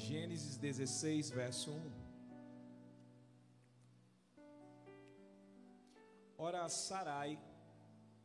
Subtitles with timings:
[0.00, 1.92] Gênesis 16, verso 1.
[6.38, 7.38] Ora, Sarai,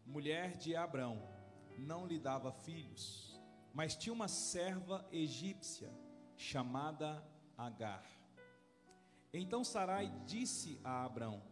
[0.06, 1.22] mulher de Abrão,
[1.78, 3.38] não lhe dava filhos,
[3.74, 5.92] mas tinha uma serva egípcia
[6.38, 7.22] chamada
[7.58, 8.06] Agar.
[9.34, 11.44] Então Sarai disse a Abrão: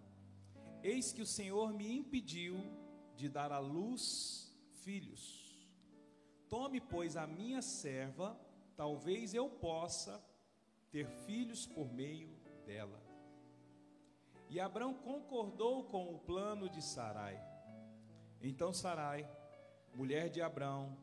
[0.81, 2.55] Eis que o Senhor me impediu
[3.17, 4.55] de dar à luz
[4.85, 5.23] filhos.
[6.47, 8.39] Tome, pois, a minha serva,
[8.83, 10.21] talvez eu possa
[10.91, 12.29] ter filhos por meio
[12.65, 13.01] dela.
[14.49, 17.41] E Abrão concordou com o plano de Sarai.
[18.41, 19.25] Então Sarai,
[19.95, 20.97] mulher de Abrão,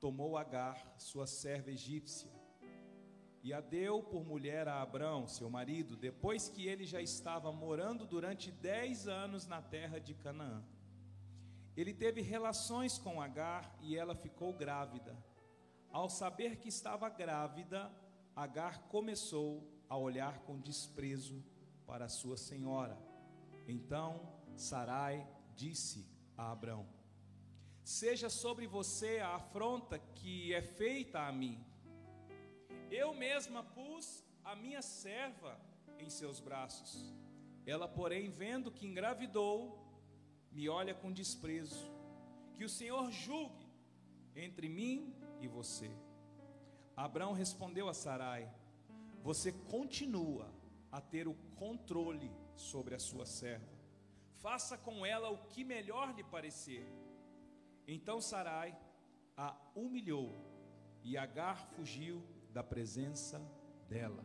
[0.00, 2.32] tomou Agar, sua serva egípcia,
[3.42, 8.06] e a deu por mulher a Abrão, seu marido, depois que ele já estava morando
[8.06, 10.64] durante dez anos na terra de Canaã.
[11.76, 15.14] Ele teve relações com Agar e ela ficou grávida.
[15.96, 17.90] Ao saber que estava grávida,
[18.44, 21.42] Agar começou a olhar com desprezo
[21.86, 22.98] para sua senhora.
[23.66, 26.86] Então Sarai disse a Abrão:
[27.82, 31.64] Seja sobre você a afronta que é feita a mim.
[32.90, 35.58] Eu mesma pus a minha serva
[35.98, 37.16] em seus braços.
[37.64, 39.82] Ela, porém, vendo que engravidou,
[40.52, 41.90] me olha com desprezo.
[42.54, 43.66] Que o Senhor julgue
[44.34, 45.90] entre mim e você.
[46.96, 48.50] Abraão respondeu a Sarai:
[49.22, 50.50] Você continua
[50.90, 53.76] a ter o controle sobre a sua serva.
[54.38, 56.86] Faça com ela o que melhor lhe parecer.
[57.86, 58.76] Então Sarai
[59.36, 60.34] a humilhou
[61.02, 63.38] e Agar fugiu da presença
[63.88, 64.24] dela.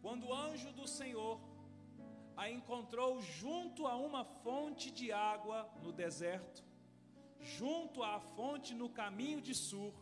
[0.00, 1.40] Quando o anjo do Senhor
[2.36, 6.64] a encontrou junto a uma fonte de água no deserto,
[7.40, 9.92] junto à fonte no caminho de Sur,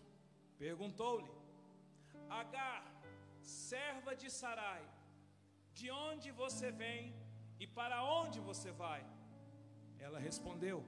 [0.59, 1.31] perguntou-lhe:
[2.29, 2.85] Agar,
[3.43, 4.85] serva de Sarai,
[5.73, 7.15] de onde você vem
[7.59, 9.05] e para onde você vai?
[9.99, 10.85] Ela respondeu: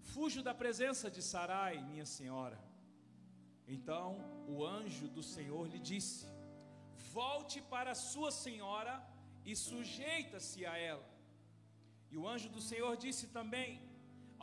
[0.00, 2.58] Fujo da presença de Sarai, minha senhora.
[3.66, 6.26] Então o anjo do Senhor lhe disse:
[7.12, 8.94] Volte para sua senhora
[9.44, 11.06] e sujeita-se a ela.
[12.10, 13.80] E o anjo do Senhor disse também: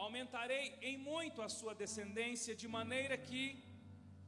[0.03, 3.41] Aumentarei em muito a sua descendência, de maneira que,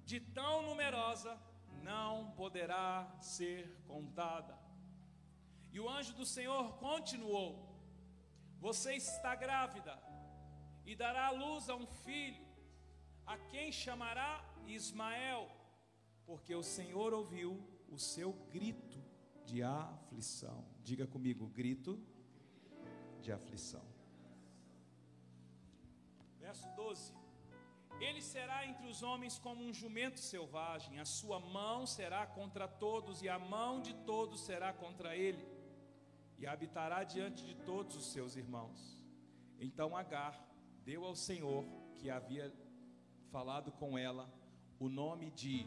[0.09, 1.33] de tão numerosa,
[1.81, 2.87] não poderá
[3.21, 4.55] ser contada.
[5.71, 7.51] E o anjo do Senhor continuou:
[8.59, 9.95] Você está grávida
[10.85, 12.45] e dará à luz a um filho,
[13.25, 14.31] a quem chamará
[14.67, 15.49] Ismael,
[16.25, 17.51] porque o Senhor ouviu
[17.89, 18.99] o seu grito
[19.45, 20.65] de aflição.
[20.83, 21.97] Diga comigo, grito
[23.21, 23.90] de aflição.
[26.51, 27.13] Verso 12:
[28.01, 33.21] Ele será entre os homens como um jumento selvagem, a sua mão será contra todos,
[33.21, 35.45] e a mão de todos será contra ele,
[36.37, 38.97] e habitará diante de todos os seus irmãos.
[39.61, 40.35] Então Agar
[40.83, 41.63] deu ao Senhor,
[41.95, 42.53] que havia
[43.31, 44.29] falado com ela,
[44.77, 45.65] o nome de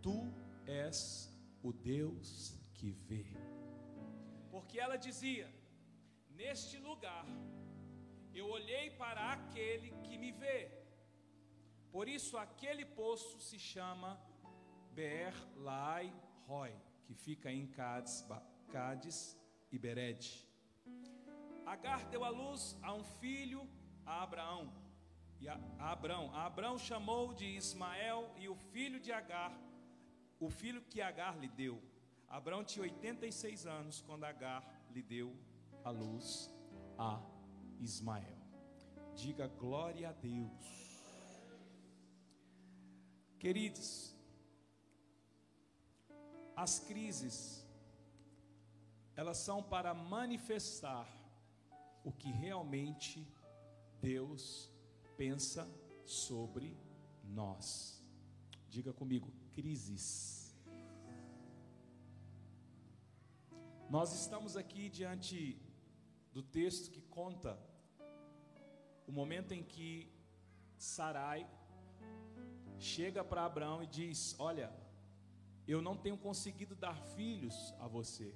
[0.00, 0.32] Tu
[0.66, 1.30] és
[1.62, 3.26] o Deus que vê.
[4.50, 5.46] Porque ela dizia:
[6.30, 7.26] Neste lugar
[8.38, 10.70] eu olhei para aquele que me vê.
[11.90, 14.20] Por isso aquele poço se chama
[14.92, 16.12] Beer Lai
[16.46, 16.72] Roy,
[17.04, 18.26] que fica em Cádiz,
[18.70, 19.36] Cádiz
[19.72, 20.46] e Bered.
[21.64, 23.68] Agar deu à luz a um filho
[24.04, 24.72] a Abraão.
[25.40, 29.52] E a, a Abraão, a Abraão chamou de Ismael e o filho de Agar,
[30.38, 31.82] o filho que Agar lhe deu.
[32.28, 35.34] Abraão tinha 86 anos quando Agar lhe deu
[35.84, 36.50] a luz
[36.98, 37.20] a
[37.80, 38.36] Ismael.
[39.14, 40.76] Diga glória a Deus.
[43.38, 44.14] Queridos,
[46.54, 47.66] as crises
[49.14, 51.08] elas são para manifestar
[52.04, 53.26] o que realmente
[54.00, 54.70] Deus
[55.16, 55.66] pensa
[56.04, 56.76] sobre
[57.24, 58.04] nós.
[58.68, 60.54] Diga comigo, crises.
[63.88, 65.58] Nós estamos aqui diante
[66.36, 67.58] do texto que conta
[69.06, 70.12] o momento em que
[70.76, 71.48] Sarai
[72.78, 74.70] chega para Abraão e diz: Olha,
[75.66, 78.34] eu não tenho conseguido dar filhos a você.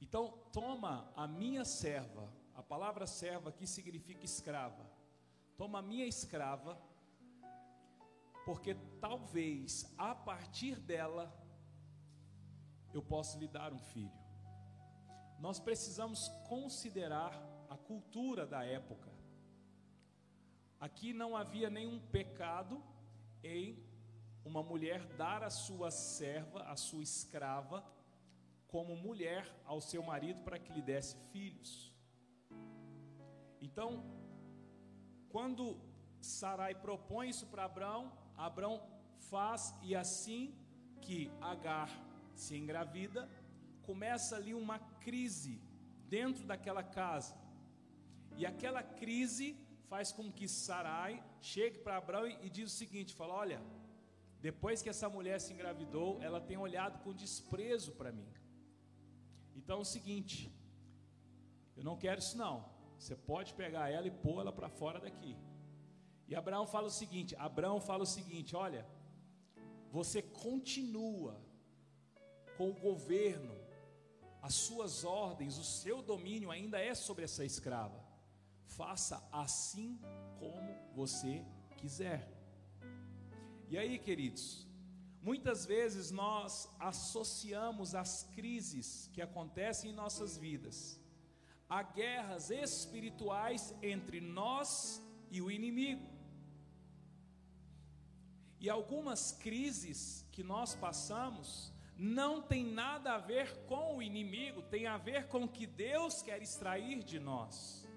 [0.00, 4.90] Então, toma a minha serva, a palavra serva aqui significa escrava.
[5.58, 6.80] Toma a minha escrava,
[8.46, 11.30] porque talvez a partir dela
[12.94, 14.25] eu possa lhe dar um filho.
[15.38, 17.32] Nós precisamos considerar
[17.68, 19.10] a cultura da época.
[20.80, 22.82] Aqui não havia nenhum pecado
[23.42, 23.82] em
[24.44, 27.84] uma mulher dar a sua serva, a sua escrava,
[28.68, 31.92] como mulher ao seu marido para que lhe desse filhos.
[33.60, 34.04] Então,
[35.28, 35.80] quando
[36.20, 38.82] Sarai propõe isso para Abraão, Abraão
[39.30, 40.54] faz e assim
[41.00, 41.90] que Agar
[42.34, 43.28] se engravida,
[43.88, 45.54] começa ali uma crise
[46.14, 47.34] dentro daquela casa.
[48.38, 49.46] E aquela crise
[49.90, 53.60] faz com que Sarai chegue para Abraão e diz o seguinte: fala, olha,
[54.48, 58.30] depois que essa mulher se engravidou, ela tem olhado com desprezo para mim.
[59.58, 60.38] Então é o seguinte,
[61.76, 62.56] eu não quero isso não.
[62.98, 65.36] Você pode pegar ela e pôr ela para fora daqui.
[66.28, 68.86] E Abraão fala o seguinte: Abraão fala o seguinte: olha,
[69.90, 71.34] você continua
[72.56, 73.54] com o governo,
[74.46, 78.00] as suas ordens, o seu domínio ainda é sobre essa escrava.
[78.64, 79.98] Faça assim
[80.38, 81.44] como você
[81.78, 82.20] quiser.
[83.68, 84.64] E aí, queridos,
[85.20, 90.78] muitas vezes nós associamos as crises que acontecem em nossas vidas
[91.68, 96.08] a guerras espirituais entre nós e o inimigo.
[98.60, 104.86] E algumas crises que nós passamos não tem nada a ver com o inimigo, tem
[104.86, 107.88] a ver com o que Deus quer extrair de nós.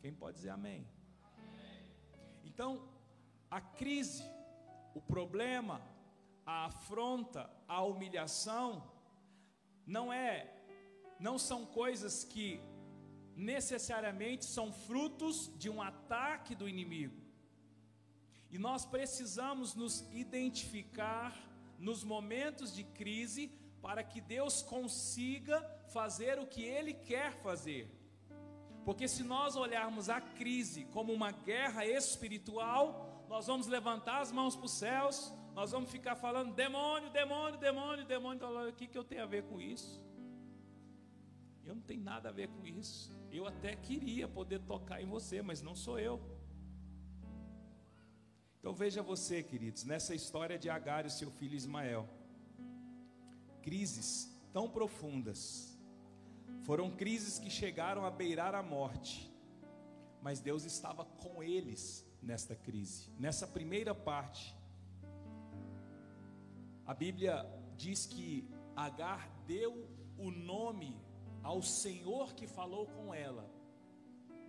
[0.00, 0.86] Quem pode dizer amém?
[2.44, 2.88] Então,
[3.50, 4.22] a crise,
[4.94, 5.80] o problema,
[6.44, 8.90] a afronta, a humilhação,
[9.86, 10.52] não é,
[11.18, 12.60] não são coisas que
[13.34, 17.20] necessariamente são frutos de um ataque do inimigo.
[18.50, 21.45] E nós precisamos nos identificar
[21.78, 23.48] nos momentos de crise
[23.80, 25.60] para que Deus consiga
[25.92, 27.90] fazer o que Ele quer fazer.
[28.84, 34.54] Porque se nós olharmos a crise como uma guerra espiritual, nós vamos levantar as mãos
[34.54, 38.36] para os céus, nós vamos ficar falando demônio, demônio, demônio, demônio.
[38.36, 40.04] Então, o que, que eu tenho a ver com isso?
[41.64, 43.10] Eu não tenho nada a ver com isso.
[43.32, 46.20] Eu até queria poder tocar em você, mas não sou eu.
[48.58, 52.08] Então veja você, queridos, nessa história de Agar e seu filho Ismael.
[53.62, 55.76] Crises tão profundas.
[56.64, 59.32] Foram crises que chegaram a beirar a morte.
[60.22, 63.10] Mas Deus estava com eles nesta crise.
[63.18, 64.56] Nessa primeira parte,
[66.84, 69.88] a Bíblia diz que Agar deu
[70.18, 71.00] o nome
[71.42, 73.48] ao Senhor que falou com ela,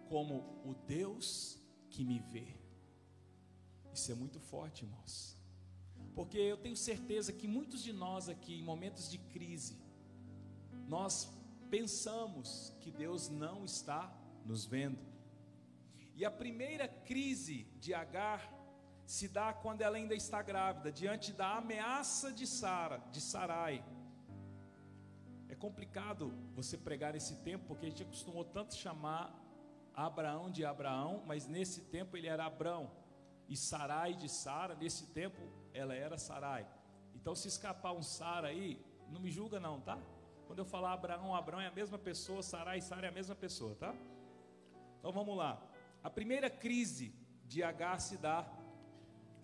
[0.10, 2.67] como o Deus que me vê.
[3.98, 5.36] Isso é muito forte, irmãos.
[6.14, 9.76] Porque eu tenho certeza que muitos de nós aqui, em momentos de crise,
[10.88, 11.14] nós
[11.72, 14.02] pensamos que Deus não está
[14.46, 15.04] nos vendo.
[16.16, 18.42] E a primeira crise de Agar
[19.04, 23.84] se dá quando ela ainda está grávida, diante da ameaça de Sara, de Sarai.
[25.50, 29.26] É complicado você pregar esse tempo, porque a gente acostumou tanto chamar
[29.92, 33.07] Abraão de Abraão, mas nesse tempo ele era Abrão
[33.48, 35.42] e Sarai de Sara, nesse tempo
[35.74, 36.68] ela era Sarai.
[37.16, 38.80] Então se escapar um Sara aí,
[39.10, 39.98] não me julga não, tá?
[40.46, 43.36] Quando eu falar Abraão, Abraão é a mesma pessoa, Sarai e Sara é a mesma
[43.36, 43.94] pessoa, tá?
[45.00, 45.62] Então vamos lá.
[46.04, 47.14] A primeira crise
[47.46, 48.46] de Agar se dá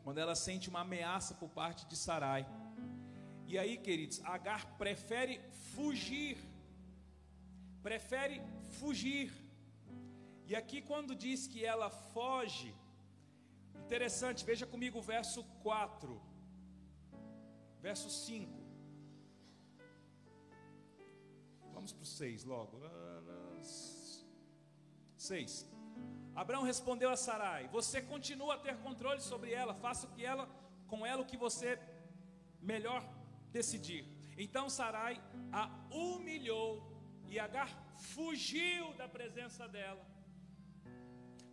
[0.03, 2.45] quando ela sente uma ameaça por parte de Sarai.
[3.47, 5.39] E aí, queridos, Agar prefere
[5.75, 6.37] fugir.
[7.81, 8.41] Prefere
[8.79, 9.31] fugir.
[10.45, 12.73] E aqui quando diz que ela foge,
[13.93, 16.19] Interessante, veja comigo o verso 4,
[17.79, 18.51] verso 5.
[21.75, 22.79] Vamos para o 6 logo.
[25.15, 25.71] 6.
[26.33, 30.49] Abraão respondeu a Sarai: Você continua a ter controle sobre ela, faça que ela,
[30.87, 31.79] com ela o que você
[32.59, 33.07] melhor
[33.51, 34.03] decidir.
[34.35, 35.21] Então Sarai
[35.51, 36.71] a humilhou
[37.29, 40.03] e Agar fugiu da presença dela.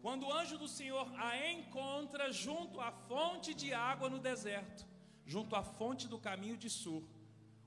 [0.03, 4.87] Quando o anjo do Senhor a encontra junto à fonte de água no deserto,
[5.27, 7.03] junto à fonte do caminho de Sur,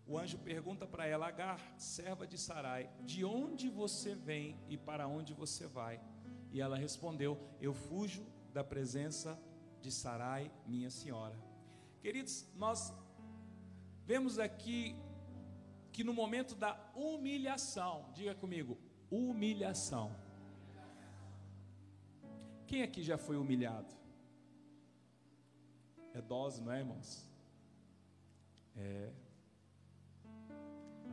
[0.05, 5.07] o anjo pergunta para ela, Agar, serva de Sarai, de onde você vem e para
[5.07, 6.01] onde você vai?
[6.51, 9.39] E ela respondeu: Eu fujo da presença
[9.79, 11.37] de Sarai, minha senhora.
[12.01, 12.93] Queridos, nós
[14.05, 14.95] vemos aqui
[15.91, 18.77] que no momento da humilhação, diga comigo,
[19.09, 20.22] humilhação.
[22.67, 23.93] Quem aqui já foi humilhado?
[26.13, 27.27] É dose, não é, irmãos?
[28.75, 29.11] É.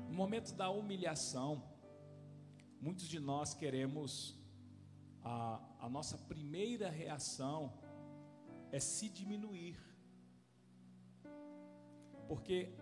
[0.08, 1.62] No momento da humilhação,
[2.80, 4.38] muitos de nós queremos,
[5.22, 7.72] a, a nossa primeira reação
[8.72, 9.78] é se diminuir.
[12.28, 12.74] Porque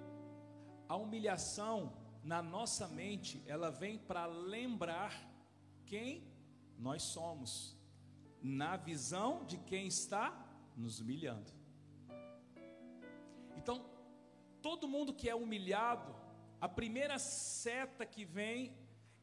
[0.88, 5.12] a humilhação na nossa mente, ela vem para lembrar
[5.86, 6.26] quem
[6.78, 7.77] nós somos,
[8.42, 11.52] na visão de quem está nos humilhando.
[13.56, 13.84] Então,
[14.62, 16.14] todo mundo que é humilhado,
[16.60, 18.76] a primeira seta que vem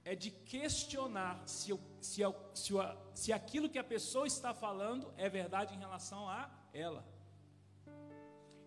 [0.03, 2.21] é de questionar se, se,
[2.53, 2.73] se,
[3.13, 7.03] se aquilo que a pessoa está falando é verdade em relação a ela.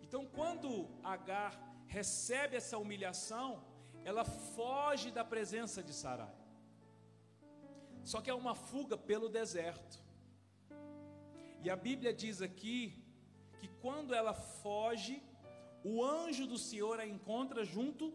[0.02, 1.52] Então, quando Agar
[1.86, 3.62] recebe essa humilhação,
[4.04, 6.34] ela foge da presença de Sarai.
[8.02, 10.07] Só que é uma fuga pelo deserto.
[11.68, 12.98] E a Bíblia diz aqui
[13.60, 15.22] que quando ela foge,
[15.84, 18.14] o anjo do Senhor a encontra junto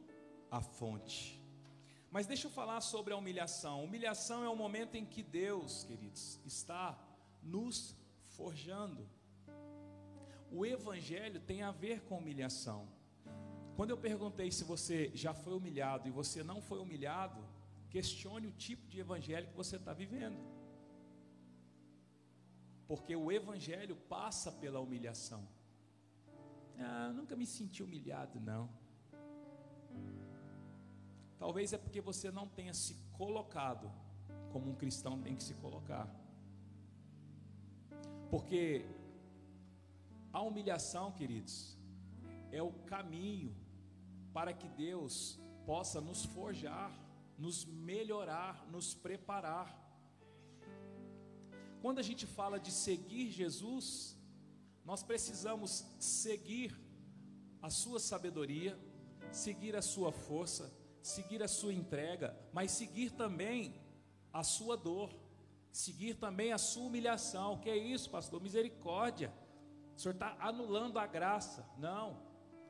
[0.49, 1.39] à fonte.
[2.09, 3.83] Mas deixa eu falar sobre a humilhação.
[3.83, 6.97] Humilhação é o momento em que Deus, queridos, está
[7.43, 9.07] nos forjando.
[10.51, 12.87] O Evangelho tem a ver com humilhação.
[13.75, 17.39] Quando eu perguntei se você já foi humilhado e você não foi humilhado,
[17.91, 20.52] questione o tipo de evangelho que você está vivendo.
[22.93, 25.47] Porque o evangelho passa pela humilhação.
[26.77, 28.69] Ah, nunca me senti humilhado, não.
[31.39, 33.91] Talvez é porque você não tenha se colocado
[34.51, 36.07] como um cristão tem que se colocar.
[38.29, 38.85] Porque
[40.31, 41.75] a humilhação, queridos,
[42.51, 43.55] é o caminho
[44.31, 46.91] para que Deus possa nos forjar,
[47.39, 49.82] nos melhorar, nos preparar.
[51.83, 54.17] Quando a gente fala de seguir Jesus,
[54.85, 56.73] nós precisamos seguir
[57.61, 58.79] a sua sabedoria,
[59.33, 63.75] seguir a sua força, seguir a sua entrega, mas seguir também
[64.31, 65.13] a sua dor,
[65.73, 67.59] seguir também a sua humilhação.
[67.59, 68.39] Que é isso, pastor?
[68.41, 69.33] Misericórdia.
[69.93, 71.69] O senhor está anulando a graça.
[71.77, 72.17] Não.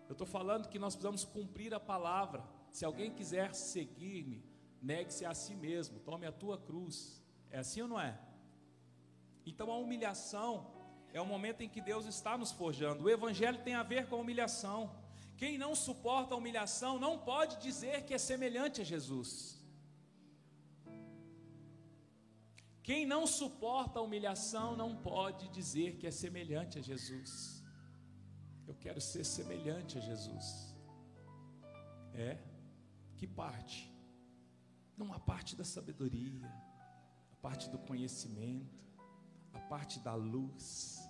[0.10, 2.44] Eu estou falando que nós precisamos cumprir a palavra.
[2.72, 4.44] Se alguém quiser seguir-me,
[4.82, 7.24] negue-se a si mesmo, tome a tua cruz.
[7.52, 8.33] É assim ou não é?
[9.46, 10.72] Então a humilhação
[11.14, 13.04] é o momento em que Deus está nos forjando.
[13.04, 14.96] O evangelho tem a ver com a humilhação.
[15.38, 19.60] Quem não suporta a humilhação não pode dizer que é semelhante a Jesus.
[22.82, 27.64] Quem não suporta a humilhação não pode dizer que é semelhante a Jesus.
[28.68, 30.76] Eu quero ser semelhante a Jesus.
[32.14, 32.38] É?
[33.18, 33.92] Que parte?
[34.98, 36.46] Não a parte da sabedoria,
[37.32, 38.83] a parte do conhecimento,
[39.54, 41.10] a parte da luz.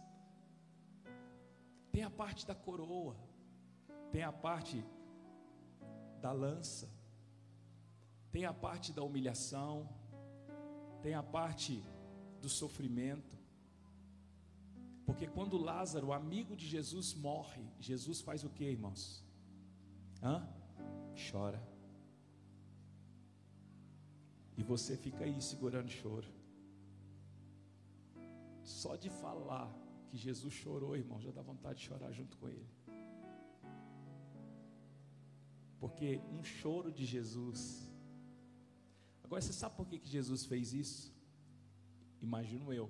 [1.92, 3.16] Tem a parte da coroa
[4.14, 4.86] tem a parte
[6.22, 6.88] da lança,
[8.32, 9.90] tem a parte da humilhação,
[11.02, 11.84] tem a parte
[12.40, 13.36] do sofrimento.
[15.04, 19.26] Porque quando Lázaro, amigo de Jesus, morre, Jesus faz o que, irmãos?
[20.22, 20.48] Hã?
[21.32, 21.62] Chora.
[24.56, 26.32] E você fica aí segurando choro.
[28.64, 29.70] Só de falar
[30.08, 32.68] que Jesus chorou, irmão, já dá vontade de chorar junto com ele.
[35.80, 37.92] Porque um choro de Jesus.
[39.24, 41.14] Agora você sabe por que, que Jesus fez isso?
[42.22, 42.90] Imagino eu.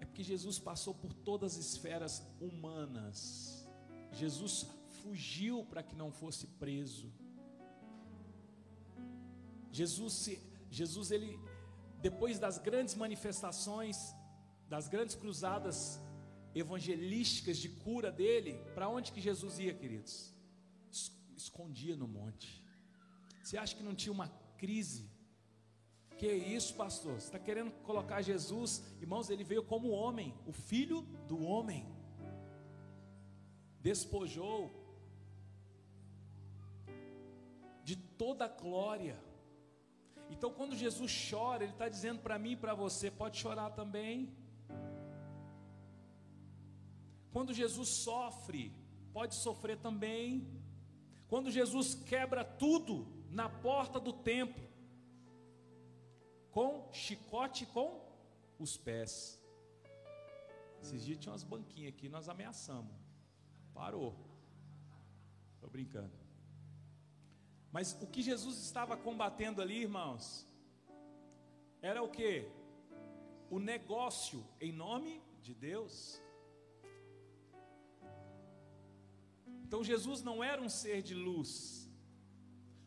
[0.00, 3.66] É porque Jesus passou por todas as esferas humanas.
[4.12, 4.66] Jesus
[5.02, 7.12] fugiu para que não fosse preso.
[9.70, 10.30] Jesus,
[10.70, 11.38] Jesus ele,
[12.08, 13.96] depois das grandes manifestações,
[14.68, 15.78] das grandes cruzadas
[16.54, 20.14] evangelísticas de cura dele, para onde que Jesus ia, queridos?
[21.36, 22.48] escondia no monte.
[23.42, 24.28] Você acha que não tinha uma
[24.62, 25.02] crise?
[26.18, 27.14] Que isso, pastor?
[27.20, 29.28] Você está querendo colocar Jesus, irmãos?
[29.28, 31.82] Ele veio como homem, o filho do homem,
[33.80, 34.60] despojou
[37.84, 39.25] de toda a glória.
[40.30, 44.34] Então, quando Jesus chora, Ele está dizendo para mim e para você: pode chorar também.
[47.32, 48.72] Quando Jesus sofre,
[49.12, 50.46] pode sofrer também.
[51.28, 54.64] Quando Jesus quebra tudo na porta do templo,
[56.50, 58.00] com chicote com
[58.58, 59.38] os pés.
[60.80, 62.94] Esses dias tinha umas banquinhas aqui, nós ameaçamos.
[63.74, 64.16] Parou.
[65.56, 66.25] Estou brincando.
[67.76, 70.46] Mas o que Jesus estava combatendo ali, irmãos,
[71.82, 72.50] era o que?
[73.50, 76.18] O negócio em nome de Deus.
[79.62, 81.52] Então Jesus não era um ser de luz.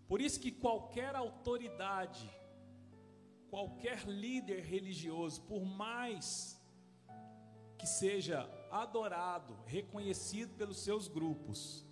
[0.07, 2.27] Por isso que qualquer autoridade,
[3.51, 6.59] qualquer líder religioso, por mais
[7.77, 11.85] que seja adorado, reconhecido pelos seus grupos,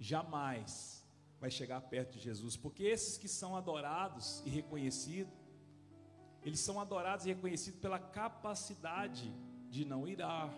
[0.00, 0.97] jamais
[1.40, 5.32] vai chegar perto de Jesus, porque esses que são adorados e reconhecidos,
[6.42, 9.32] eles são adorados e reconhecidos pela capacidade
[9.70, 10.52] de não irar,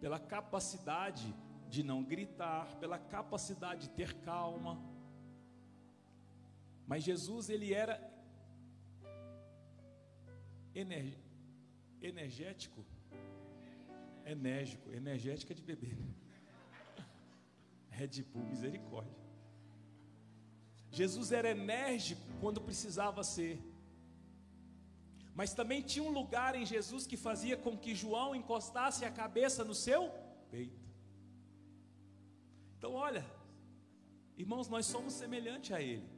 [0.00, 1.34] pela capacidade
[1.68, 4.80] de não gritar, pela capacidade de ter calma.
[6.86, 7.94] Mas Jesus, ele era
[10.74, 11.16] ener,
[12.02, 12.84] energético,
[14.26, 15.96] enérgico, energética de beber.
[17.90, 19.19] Red Bull, misericórdia.
[20.90, 23.58] Jesus era enérgico quando precisava ser.
[25.34, 29.64] Mas também tinha um lugar em Jesus que fazia com que João encostasse a cabeça
[29.64, 30.10] no seu
[30.50, 30.80] peito.
[32.76, 33.24] Então, olha,
[34.36, 36.08] irmãos, nós somos semelhantes a Ele.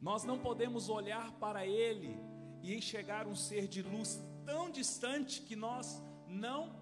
[0.00, 2.16] Nós não podemos olhar para Ele
[2.60, 6.74] e enxergar um ser de luz tão distante que nós não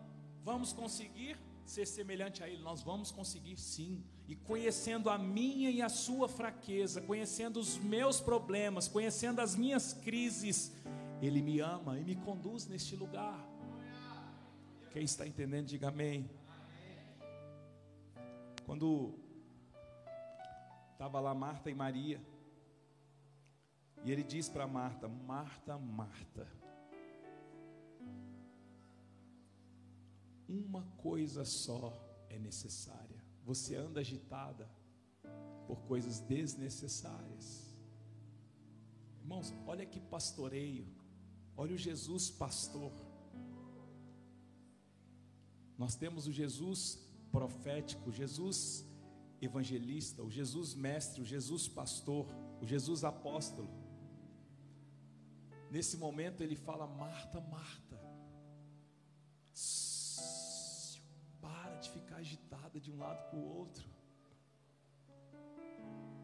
[0.43, 2.63] vamos conseguir ser semelhante a Ele.
[2.63, 4.03] Nós vamos conseguir sim.
[4.31, 9.93] E conhecendo a minha e a sua fraqueza, conhecendo os meus problemas, conhecendo as minhas
[9.93, 10.73] crises,
[11.21, 13.45] Ele me ama e me conduz neste lugar.
[14.93, 16.31] Quem está entendendo, diga amém.
[18.65, 19.19] Quando
[20.93, 22.25] estava lá Marta e Maria,
[24.05, 26.47] e ele diz para Marta: Marta, Marta,
[30.49, 31.93] uma coisa só
[32.29, 33.10] é necessária.
[33.45, 34.71] Você anda agitada
[35.67, 37.71] por coisas desnecessárias.
[39.21, 40.87] Irmãos, olha que pastoreio,
[41.57, 42.93] olha o Jesus pastor.
[45.79, 46.99] Nós temos o Jesus
[47.31, 48.85] profético, Jesus
[49.41, 52.27] evangelista, o Jesus mestre, o Jesus pastor,
[52.61, 53.71] o Jesus apóstolo.
[55.71, 57.90] Nesse momento ele fala: Marta, Marta,
[62.79, 63.89] de um lado para o outro.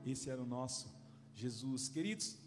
[0.05, 0.95] Esse era o nosso
[1.35, 2.39] Jesus, queridos.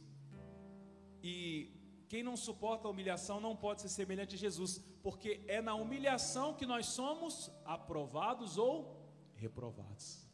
[1.21, 1.73] E
[2.07, 6.53] quem não suporta a humilhação não pode ser semelhante a Jesus, porque é na humilhação
[6.53, 8.97] que nós somos aprovados ou
[9.35, 10.25] reprovados.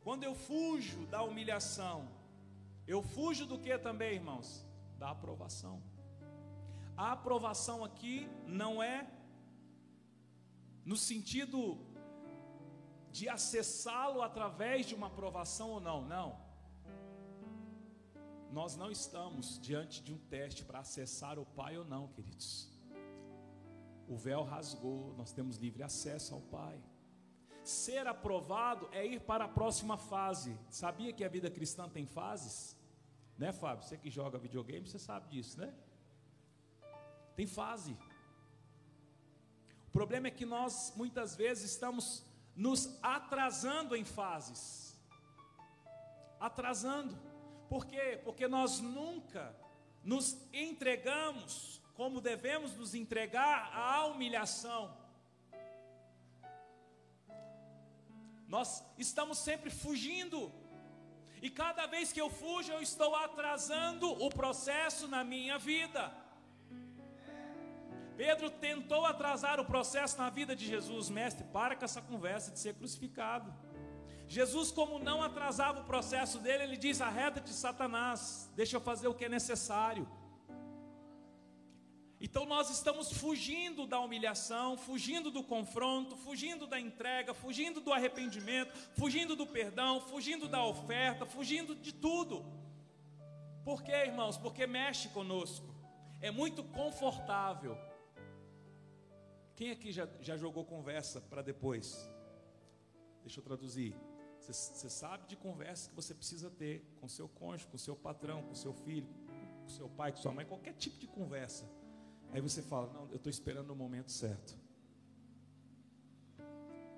[0.00, 2.08] Quando eu fujo da humilhação,
[2.86, 4.66] eu fujo do que também, irmãos?
[4.98, 5.80] Da aprovação.
[6.96, 9.08] A aprovação aqui não é
[10.84, 11.78] no sentido
[13.10, 16.40] de acessá-lo através de uma aprovação ou não, não.
[18.50, 22.70] Nós não estamos diante de um teste para acessar o Pai ou não, queridos.
[24.08, 26.78] O véu rasgou, nós temos livre acesso ao Pai.
[27.62, 30.58] Ser aprovado é ir para a próxima fase.
[30.68, 32.76] Sabia que a vida cristã tem fases?
[33.38, 33.84] Né, Fábio?
[33.84, 35.72] Você que joga videogame, você sabe disso, né?
[37.36, 37.96] Tem fase.
[39.92, 42.24] O problema é que nós muitas vezes estamos
[42.56, 44.98] nos atrasando em fases.
[46.40, 47.14] Atrasando.
[47.68, 48.18] Por quê?
[48.24, 49.54] Porque nós nunca
[50.02, 54.96] nos entregamos como devemos nos entregar à humilhação.
[58.48, 60.50] Nós estamos sempre fugindo.
[61.42, 66.21] E cada vez que eu fujo, eu estou atrasando o processo na minha vida.
[68.24, 72.60] Pedro tentou atrasar o processo na vida de Jesus, mestre, para com essa conversa de
[72.60, 73.52] ser crucificado.
[74.28, 79.14] Jesus, como não atrasava o processo dele, ele diz: arreda-te, Satanás, deixa eu fazer o
[79.14, 80.08] que é necessário.
[82.20, 88.72] Então nós estamos fugindo da humilhação, fugindo do confronto, fugindo da entrega, fugindo do arrependimento,
[88.96, 92.44] fugindo do perdão, fugindo da oferta, fugindo de tudo.
[93.64, 94.36] Por quê, irmãos?
[94.36, 95.74] Porque mexe conosco.
[96.20, 97.76] É muito confortável.
[99.54, 102.08] Quem aqui já, já jogou conversa para depois?
[103.22, 103.94] Deixa eu traduzir.
[104.40, 108.54] Você, sabe de conversa que você precisa ter com seu cônjuge, com seu patrão, com
[108.54, 109.06] seu filho,
[109.62, 111.64] com seu pai, com sua mãe, qualquer tipo de conversa.
[112.32, 114.56] Aí você fala: Não, eu estou esperando o momento certo.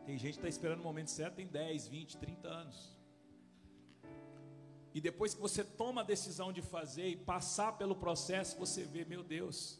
[0.07, 2.97] Tem gente que está esperando o momento certo em 10, 20, 30 anos.
[4.95, 9.05] E depois que você toma a decisão de fazer e passar pelo processo, você vê:
[9.05, 9.79] Meu Deus,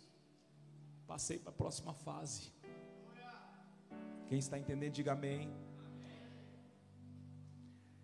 [1.07, 2.54] passei para a próxima fase.
[4.29, 5.53] Quem está entendendo, diga amém.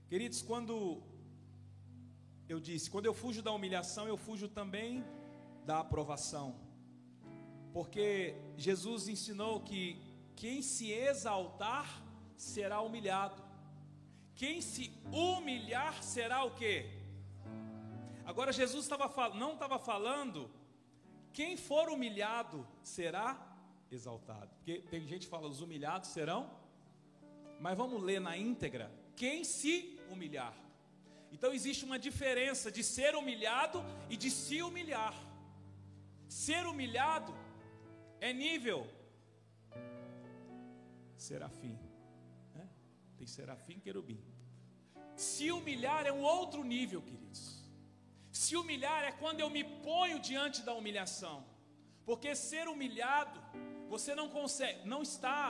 [0.08, 1.02] Queridos, quando
[2.48, 5.04] eu disse, quando eu fujo da humilhação, eu fujo também
[5.64, 6.54] da aprovação.
[7.72, 10.00] Porque Jesus ensinou que
[10.36, 12.02] quem se exaltar
[12.36, 13.42] será humilhado.
[14.34, 16.98] Quem se humilhar será o quê?
[18.24, 20.50] Agora Jesus estava não estava falando
[21.32, 23.49] quem for humilhado será
[23.90, 24.50] exaltado.
[24.56, 26.50] Porque tem gente que fala, os humilhados serão.
[27.58, 28.90] Mas vamos ler na íntegra.
[29.16, 30.54] Quem se humilhar.
[31.32, 35.14] Então existe uma diferença de ser humilhado e de se humilhar.
[36.28, 37.34] Ser humilhado
[38.20, 38.86] é nível
[41.20, 41.78] serafim.
[42.54, 42.68] Né?
[43.16, 44.20] Tem serafim querubim.
[45.16, 47.62] Se humilhar é um outro nível, queridos.
[48.32, 51.44] Se humilhar é quando eu me ponho diante da humilhação.
[52.06, 53.38] Porque ser humilhado,
[53.94, 55.40] você não consegue, não está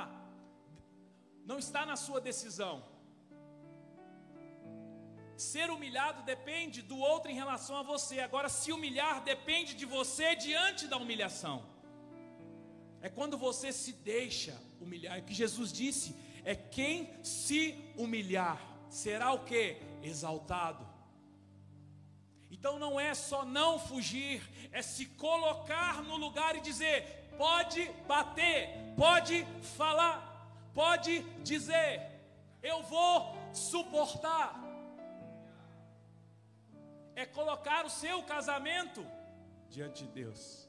[1.50, 2.74] não está na sua decisão.
[5.36, 8.20] Ser humilhado depende do outro em relação a você.
[8.20, 11.56] Agora, se humilhar depende de você diante da humilhação.
[13.00, 15.16] É quando você se deixa humilhar.
[15.16, 17.62] É o que Jesus disse: é quem se
[17.96, 19.64] humilhar será o que?
[20.02, 20.86] Exaltado.
[22.50, 28.60] Então não é só não fugir, é se colocar no lugar e dizer: pode bater,
[29.04, 29.36] pode
[29.78, 30.16] falar,
[30.74, 31.12] pode
[31.52, 31.92] dizer,
[32.62, 33.14] eu vou
[33.52, 34.48] suportar
[37.22, 39.06] é colocar o seu casamento
[39.68, 40.68] diante de Deus.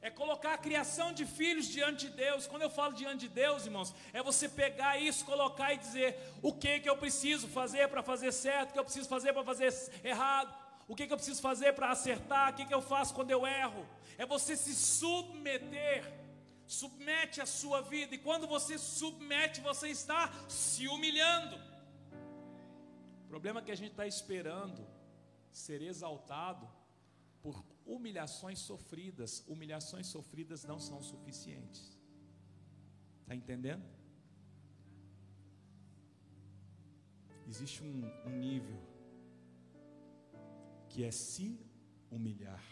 [0.00, 2.46] É colocar a criação de filhos diante de Deus.
[2.46, 6.52] Quando eu falo diante de Deus, irmãos, é você pegar isso, colocar e dizer o
[6.52, 9.72] que que eu preciso fazer para fazer certo, o que eu preciso fazer para fazer
[10.04, 10.54] errado,
[10.88, 13.46] o que que eu preciso fazer para acertar, o que que eu faço quando eu
[13.46, 13.86] erro.
[14.16, 16.02] É você se submeter,
[16.66, 21.56] submete a sua vida e quando você submete, você está se humilhando.
[23.24, 24.86] O problema é que a gente está esperando
[25.52, 26.66] ser exaltado
[27.42, 29.44] por humilhações sofridas.
[29.46, 31.98] Humilhações sofridas não são suficientes.
[33.20, 33.84] Está entendendo?
[37.46, 38.87] Existe um, um nível
[40.88, 41.60] que é se
[42.10, 42.64] humilhar.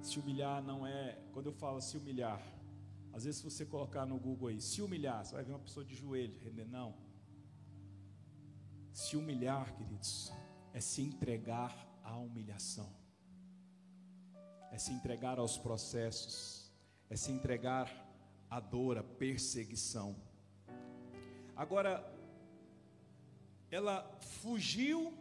[0.00, 2.40] Se humilhar não é, quando eu falo se humilhar,
[3.12, 5.84] às vezes se você colocar no Google aí, se humilhar, você vai ver uma pessoa
[5.84, 6.94] de joelho, não.
[8.92, 10.32] Se humilhar, queridos,
[10.72, 12.88] é se entregar à humilhação,
[14.70, 16.72] é se entregar aos processos,
[17.10, 17.88] é se entregar
[18.48, 20.16] à dor, à perseguição.
[21.56, 22.04] Agora,
[23.70, 25.12] ela fugiu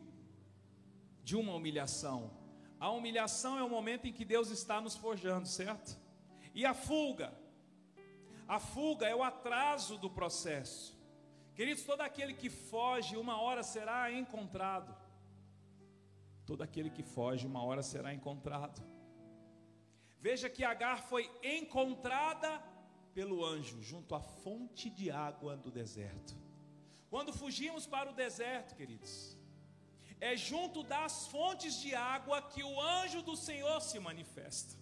[1.27, 2.31] de uma humilhação.
[2.79, 5.99] A humilhação é o momento em que Deus está nos forjando, certo?
[6.55, 7.33] E a fuga?
[8.47, 10.97] A fuga é o atraso do processo.
[11.53, 14.95] Queridos, todo aquele que foge, uma hora será encontrado.
[16.45, 18.81] Todo aquele que foge, uma hora será encontrado.
[20.21, 22.63] Veja que Agar foi encontrada
[23.13, 26.37] pelo anjo junto à fonte de água do deserto.
[27.09, 29.36] Quando fugimos para o deserto, queridos,
[30.19, 34.75] é junto das fontes de água que o anjo do Senhor se manifesta.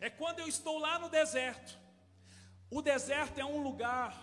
[0.00, 1.78] É quando eu estou lá no deserto.
[2.70, 4.16] O deserto é um lugar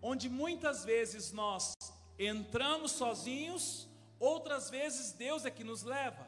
[0.00, 1.74] onde muitas vezes nós
[2.18, 3.88] entramos sozinhos
[4.18, 6.26] Outras vezes Deus é que nos leva.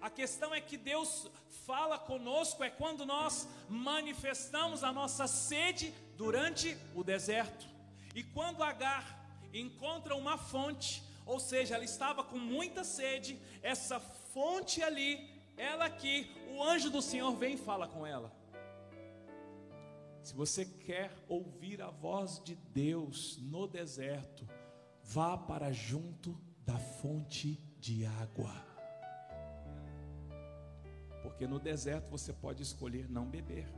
[0.00, 1.30] A questão é que Deus
[1.66, 7.66] fala conosco é quando nós manifestamos a nossa sede durante o deserto.
[8.14, 9.18] E quando Agar
[9.54, 16.30] encontra uma fonte, ou seja, ela estava com muita sede, essa fonte ali, ela aqui,
[16.50, 18.32] o anjo do Senhor vem e fala com ela.
[20.22, 24.48] Se você quer ouvir a voz de Deus no deserto,
[25.02, 28.52] vá para junto da fonte de água.
[31.22, 33.68] Porque no deserto você pode escolher não beber.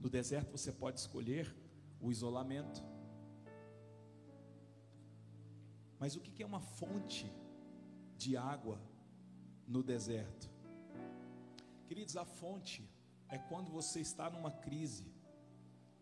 [0.00, 1.54] No deserto você pode escolher
[2.00, 2.82] o isolamento.
[5.98, 7.30] Mas o que é uma fonte
[8.16, 8.80] de água
[9.66, 10.50] no deserto?
[11.86, 12.88] Queridos, a fonte
[13.28, 15.06] é quando você está numa crise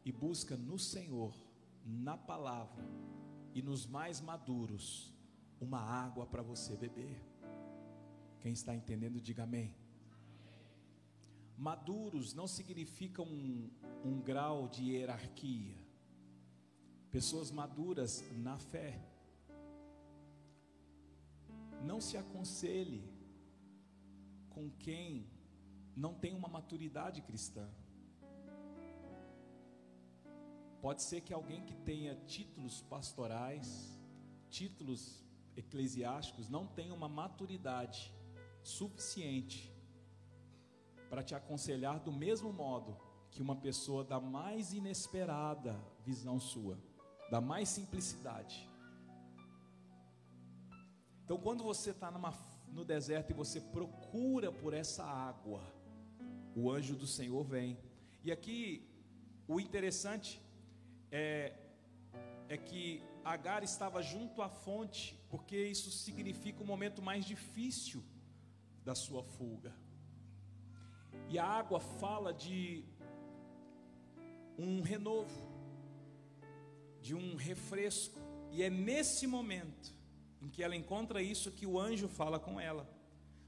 [0.05, 1.35] e busca no Senhor,
[1.85, 2.85] na palavra,
[3.55, 5.15] e nos mais maduros
[5.61, 7.21] uma água para você beber.
[8.41, 9.75] Quem está entendendo, diga amém.
[11.57, 13.71] Maduros não significa um,
[14.05, 15.75] um grau de hierarquia.
[17.11, 19.01] Pessoas maduras na fé.
[21.91, 23.03] Não se aconselhe
[24.51, 25.31] com quem
[25.95, 27.67] não tem uma maturidade cristã.
[30.83, 33.69] Pode ser que alguém que tenha títulos pastorais,
[34.51, 35.25] títulos
[35.57, 38.15] eclesiásticos, não tenha uma maturidade
[38.63, 39.73] suficiente
[41.09, 42.97] para te aconselhar do mesmo modo
[43.31, 46.79] que uma pessoa da mais inesperada visão sua,
[47.31, 48.69] da mais simplicidade.
[51.27, 52.09] Então, quando você está
[52.69, 55.61] no deserto e você procura por essa água,
[56.55, 57.77] o anjo do Senhor vem.
[58.23, 58.89] E aqui
[59.49, 60.41] o interessante
[61.11, 61.53] é,
[62.49, 68.05] é que Agar estava junto à fonte, porque isso significa o momento mais difícil
[68.85, 69.75] da sua fuga.
[71.29, 72.85] E a água fala de
[74.57, 75.45] um renovo,
[77.03, 78.21] de um refresco.
[78.53, 79.96] E é nesse momento
[80.47, 82.89] em que ela encontra isso que o anjo fala com ela.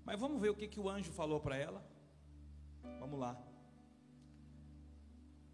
[0.05, 1.81] Mas vamos ver o que, que o anjo falou para ela?
[2.99, 3.41] Vamos lá.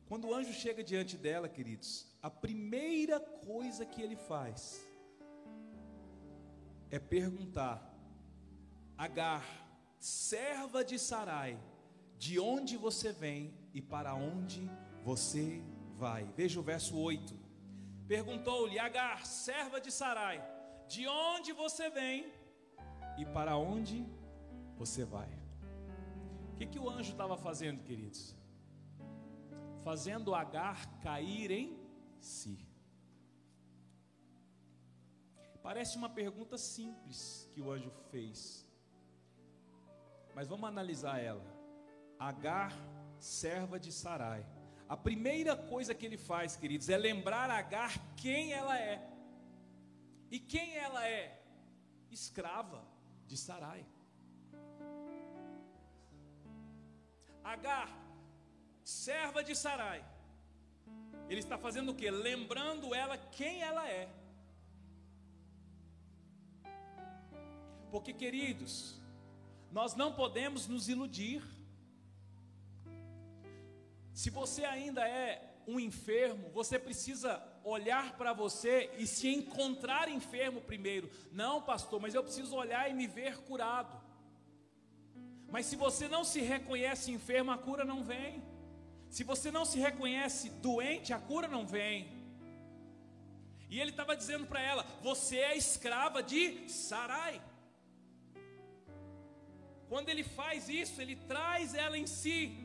[0.07, 4.83] Quando o anjo chega diante dela, queridos, a primeira coisa que ele faz
[6.91, 7.95] é perguntar:
[8.97, 9.45] Agar,
[9.99, 11.61] serva de Sarai,
[12.17, 14.67] de onde você vem e para onde
[15.03, 16.25] você vai?
[16.35, 17.39] Veja o verso 8.
[18.09, 20.54] Perguntou-lhe Agar, serva de Sarai,
[20.95, 22.33] de onde você vem
[23.19, 24.07] e para onde
[24.77, 25.31] você vai?
[26.53, 28.37] O que, que o anjo estava fazendo, queridos?
[29.83, 31.77] Fazendo Agar cair em
[32.21, 32.57] si.
[35.63, 38.65] Parece uma pergunta simples que o anjo fez,
[40.35, 41.45] mas vamos analisar ela.
[42.19, 42.73] Agar,
[43.19, 44.47] serva de Sarai.
[44.89, 49.14] A primeira coisa que ele faz, queridos, é lembrar Agar quem ela é.
[50.35, 51.41] E quem ela é?
[52.11, 52.85] Escrava
[53.25, 53.87] de Sarai.
[57.53, 57.89] Agar,
[58.83, 60.05] serva de Sarai.
[61.29, 62.11] Ele está fazendo o que?
[62.11, 64.13] Lembrando ela quem ela é.
[67.93, 69.01] Porque, queridos,
[69.71, 71.45] nós não podemos nos iludir.
[74.13, 80.61] Se você ainda é um enfermo, você precisa olhar para você e se encontrar enfermo
[80.61, 81.11] primeiro.
[81.33, 83.99] Não, pastor, mas eu preciso olhar e me ver curado.
[85.49, 88.43] Mas se você não se reconhece enfermo, a cura não vem.
[89.09, 92.25] Se você não se reconhece doente, a cura não vem.
[93.71, 97.41] E ele estava dizendo para ela: Você é escrava de Sarai.
[99.89, 102.64] Quando ele faz isso, ele traz ela em si.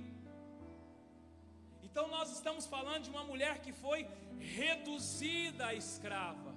[1.92, 6.54] Então nós estamos falando de uma mulher que foi reduzida a escrava,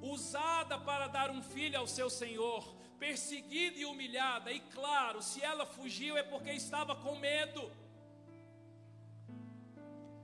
[0.00, 2.62] usada para dar um filho ao seu senhor,
[2.98, 7.70] perseguida e humilhada, e claro, se ela fugiu é porque estava com medo.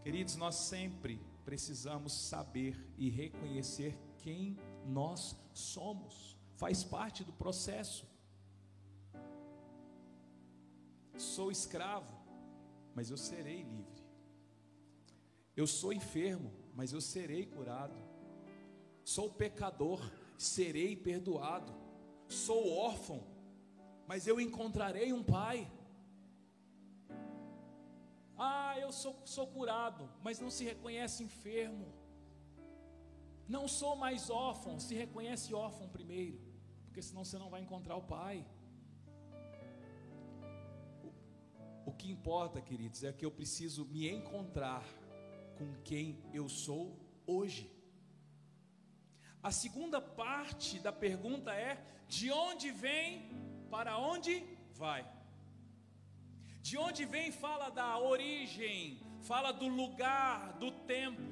[0.02, 8.06] Queridos, nós sempre precisamos saber e reconhecer quem nós somos, faz parte do processo.
[11.16, 12.14] Sou escravo,
[12.94, 14.01] mas eu serei livre.
[15.54, 17.96] Eu sou enfermo, mas eu serei curado.
[19.04, 20.00] Sou pecador,
[20.38, 21.72] serei perdoado.
[22.26, 23.22] Sou órfão,
[24.06, 25.70] mas eu encontrarei um pai.
[28.38, 31.92] Ah, eu sou, sou curado, mas não se reconhece enfermo.
[33.46, 36.40] Não sou mais órfão, se reconhece órfão primeiro,
[36.86, 38.46] porque senão você não vai encontrar o pai.
[41.04, 44.82] O, o que importa, queridos, é que eu preciso me encontrar
[45.62, 46.84] com quem eu sou
[47.26, 47.64] hoje.
[49.42, 51.72] A segunda parte da pergunta é:
[52.08, 53.08] de onde vem,
[53.70, 54.34] para onde
[54.82, 55.02] vai?
[56.60, 61.22] De onde vem fala da origem, fala do lugar, do tempo.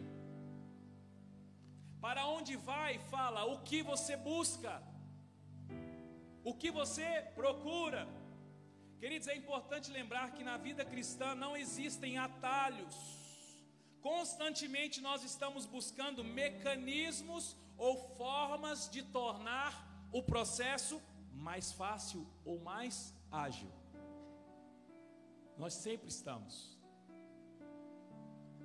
[2.01, 4.83] Para onde vai fala o que você busca,
[6.43, 8.09] o que você procura.
[8.99, 13.20] Queridos, é importante lembrar que na vida cristã não existem atalhos.
[14.01, 19.73] Constantemente nós estamos buscando mecanismos ou formas de tornar
[20.13, 21.01] o processo
[21.33, 23.71] mais fácil ou mais ágil.
[25.57, 26.79] Nós sempre estamos.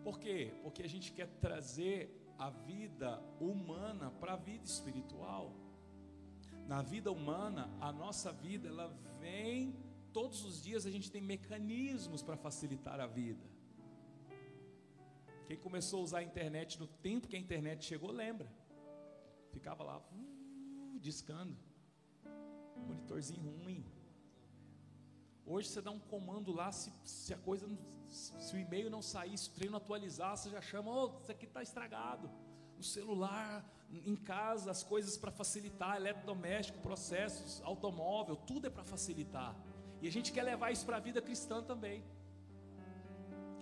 [0.03, 0.53] Por quê?
[0.63, 1.99] Porque a gente quer trazer
[2.37, 5.53] a vida humana para a vida espiritual.
[6.67, 8.87] Na vida humana, a nossa vida ela
[9.19, 9.75] vem
[10.15, 13.43] todos os dias a gente tem mecanismos para facilitar a vida.
[15.45, 18.51] Quem começou a usar a internet no tempo que a internet chegou, lembra.
[19.51, 21.55] Ficava lá, uh, discando.
[22.75, 23.85] Monitorzinho ruim.
[25.45, 27.67] Hoje você dá um comando lá, se, se a coisa,
[28.09, 31.45] se o e-mail não sair, se o treino atualizar, você já chama, oh, isso aqui
[31.45, 32.31] está estragado.
[32.75, 39.55] No celular, em casa, as coisas para facilitar, eletrodoméstico, processos, automóvel, tudo é para facilitar.
[40.01, 42.03] E a gente quer levar isso para a vida cristã também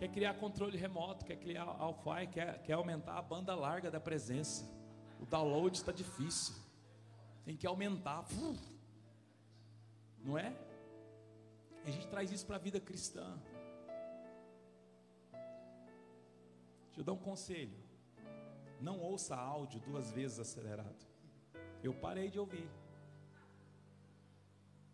[0.04, 4.70] quer criar controle remoto, quer criar Wi-Fi, quer, quer aumentar a banda larga da presença.
[5.20, 6.56] O download está difícil.
[7.46, 8.26] Tem que aumentar.
[10.20, 10.54] Não é?
[11.86, 13.40] A gente traz isso para a vida cristã.
[16.88, 17.78] Deixa eu dar um conselho.
[18.82, 21.06] Não ouça áudio duas vezes acelerado.
[21.82, 22.70] Eu parei de ouvir.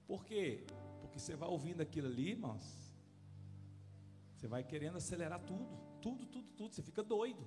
[0.05, 0.65] Por quê?
[1.01, 2.88] Porque você vai ouvindo aquilo ali, irmãos
[4.39, 5.67] você vai querendo acelerar tudo,
[6.01, 6.73] tudo, tudo, tudo.
[6.73, 7.45] Você fica doido.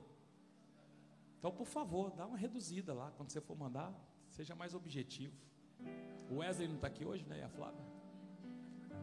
[1.38, 3.10] Então, por favor, dá uma reduzida lá.
[3.12, 3.90] Quando você for mandar,
[4.28, 5.34] seja mais objetivo.
[6.30, 7.38] O Wesley não está aqui hoje, né?
[7.38, 7.82] E a Flávia?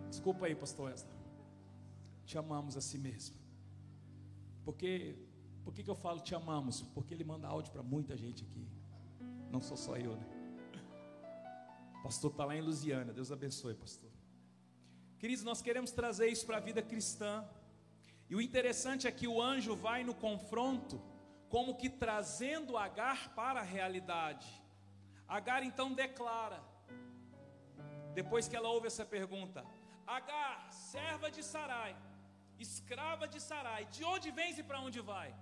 [0.08, 1.12] Desculpa aí, pastor Wesley.
[2.28, 3.36] Te amamos a si mesmo.
[4.64, 5.18] Porque,
[5.64, 6.84] por que, que eu falo te amamos?
[6.94, 8.68] Porque ele manda áudio para muita gente aqui.
[9.50, 10.28] Não sou só eu, né?
[12.02, 13.12] O pastor está lá em Lusiana.
[13.12, 14.12] Deus abençoe, pastor.
[15.18, 17.44] Queridos, nós queremos trazer isso para a vida cristã.
[18.30, 21.02] E o interessante é que o anjo vai no confronto,
[21.50, 24.48] como que trazendo Agar para a realidade.
[25.28, 26.62] Agar então declara,
[28.14, 29.66] depois que ela ouve essa pergunta:
[30.06, 31.98] Agar, serva de Sarai,
[32.60, 35.36] escrava de Sarai, de onde vens e para onde vai?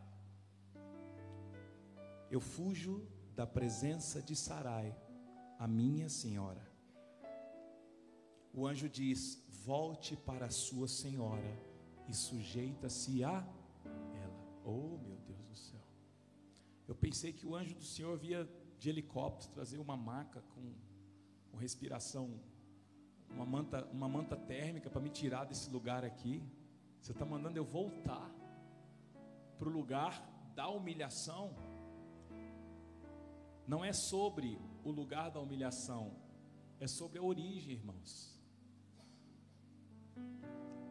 [2.32, 4.96] Eu fujo da presença de Sarai,
[5.60, 6.66] a minha senhora.
[8.54, 11.67] O anjo diz: Volte para a sua senhora
[12.08, 13.46] e sujeita-se a
[14.22, 14.62] ela.
[14.64, 15.82] Oh, meu Deus do céu.
[16.88, 20.74] Eu pensei que o anjo do Senhor via de helicóptero trazer uma maca com,
[21.52, 22.40] com respiração,
[23.30, 26.42] uma manta, uma manta térmica para me tirar desse lugar aqui.
[27.02, 28.32] Você está mandando eu voltar
[29.58, 30.22] para o lugar
[30.56, 31.54] da humilhação.
[33.68, 36.16] Não é sobre o lugar da humilhação,
[36.80, 38.38] é sobre a origem, irmãos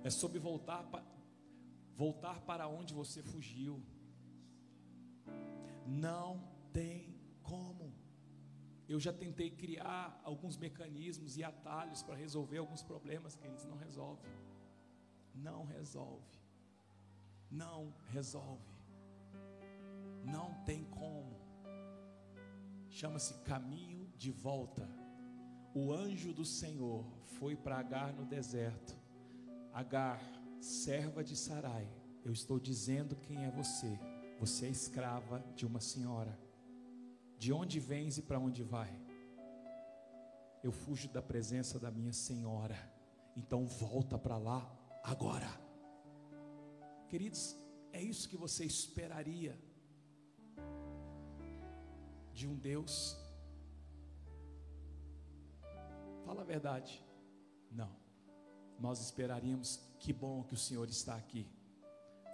[0.07, 1.05] é sobre voltar, pa,
[1.97, 3.83] voltar para onde você fugiu.
[5.85, 7.93] Não tem como.
[8.89, 13.77] Eu já tentei criar alguns mecanismos e atalhos para resolver alguns problemas que eles não
[13.77, 14.31] resolvem.
[15.35, 16.39] Não resolve.
[17.51, 18.77] Não resolve.
[20.25, 21.35] Não tem como.
[22.89, 24.89] Chama-se caminho de volta.
[25.75, 29.06] O anjo do Senhor foi para Agar no deserto
[29.77, 30.19] Agar,
[30.59, 31.87] serva de Sarai,
[32.25, 34.01] eu estou dizendo quem é você.
[34.41, 36.35] Você é escrava de uma senhora.
[37.37, 38.91] De onde vens e para onde vai?
[40.65, 42.75] Eu fujo da presença da minha senhora.
[43.37, 44.67] Então volta para lá
[45.05, 45.51] agora.
[47.11, 47.55] Queridos,
[47.93, 49.61] é isso que você esperaria
[52.33, 53.15] de um Deus?
[56.25, 57.05] Fala a verdade.
[57.71, 58.06] Não
[58.79, 61.47] nós esperaríamos: que bom que o Senhor está aqui.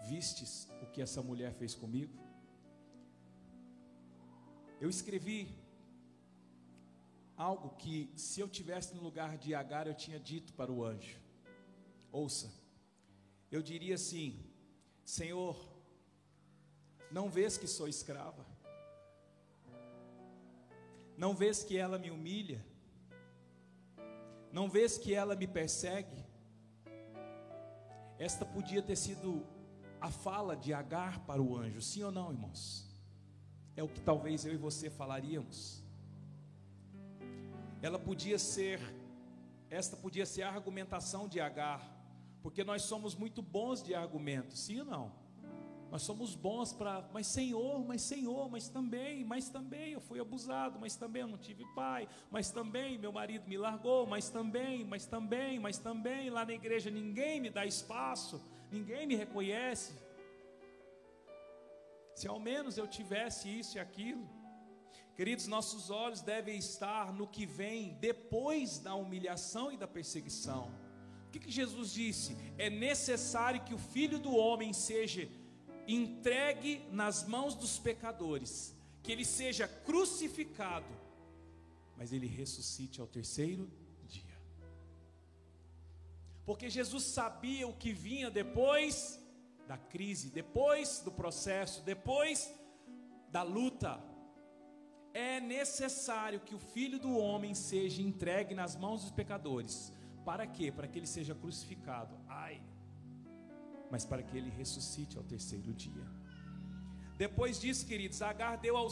[0.08, 2.12] Vistes o que essa mulher fez comigo?
[4.80, 5.48] Eu escrevi
[7.36, 11.20] algo que, se eu tivesse no lugar de Agar, eu tinha dito para o anjo.
[12.10, 12.52] Ouça,
[13.50, 14.44] eu diria assim:
[15.04, 15.56] Senhor,
[17.10, 18.44] não vês que sou escrava?
[21.16, 22.64] Não vês que ela me humilha?
[24.50, 26.31] Não vês que ela me persegue?
[28.18, 29.46] Esta podia ter sido
[30.00, 32.88] a fala de Agar para o anjo, sim ou não, irmãos?
[33.76, 35.82] É o que talvez eu e você falaríamos.
[37.80, 38.80] Ela podia ser,
[39.70, 41.80] esta podia ser a argumentação de Agar,
[42.42, 45.21] porque nós somos muito bons de argumentos, sim ou não?
[45.92, 50.78] Nós somos bons para, mas Senhor, mas Senhor, mas também, mas também eu fui abusado,
[50.80, 55.04] mas também eu não tive pai, mas também meu marido me largou, mas também, mas
[55.04, 59.92] também, mas também, lá na igreja ninguém me dá espaço, ninguém me reconhece.
[62.14, 64.26] Se ao menos eu tivesse isso e aquilo,
[65.14, 70.72] queridos, nossos olhos devem estar no que vem depois da humilhação e da perseguição.
[71.26, 72.34] O que, que Jesus disse?
[72.56, 75.28] É necessário que o filho do homem seja
[75.86, 80.86] entregue nas mãos dos pecadores, que ele seja crucificado,
[81.96, 83.70] mas ele ressuscite ao terceiro
[84.06, 84.38] dia.
[86.44, 89.20] Porque Jesus sabia o que vinha depois
[89.66, 92.52] da crise, depois do processo, depois
[93.30, 94.02] da luta.
[95.14, 99.92] É necessário que o filho do homem seja entregue nas mãos dos pecadores.
[100.24, 100.72] Para quê?
[100.72, 102.18] Para que ele seja crucificado.
[102.28, 102.62] Ai,
[103.92, 106.06] mas para que ele ressuscite ao terceiro dia.
[107.18, 108.88] Depois disso, queridos, Agar deu ao,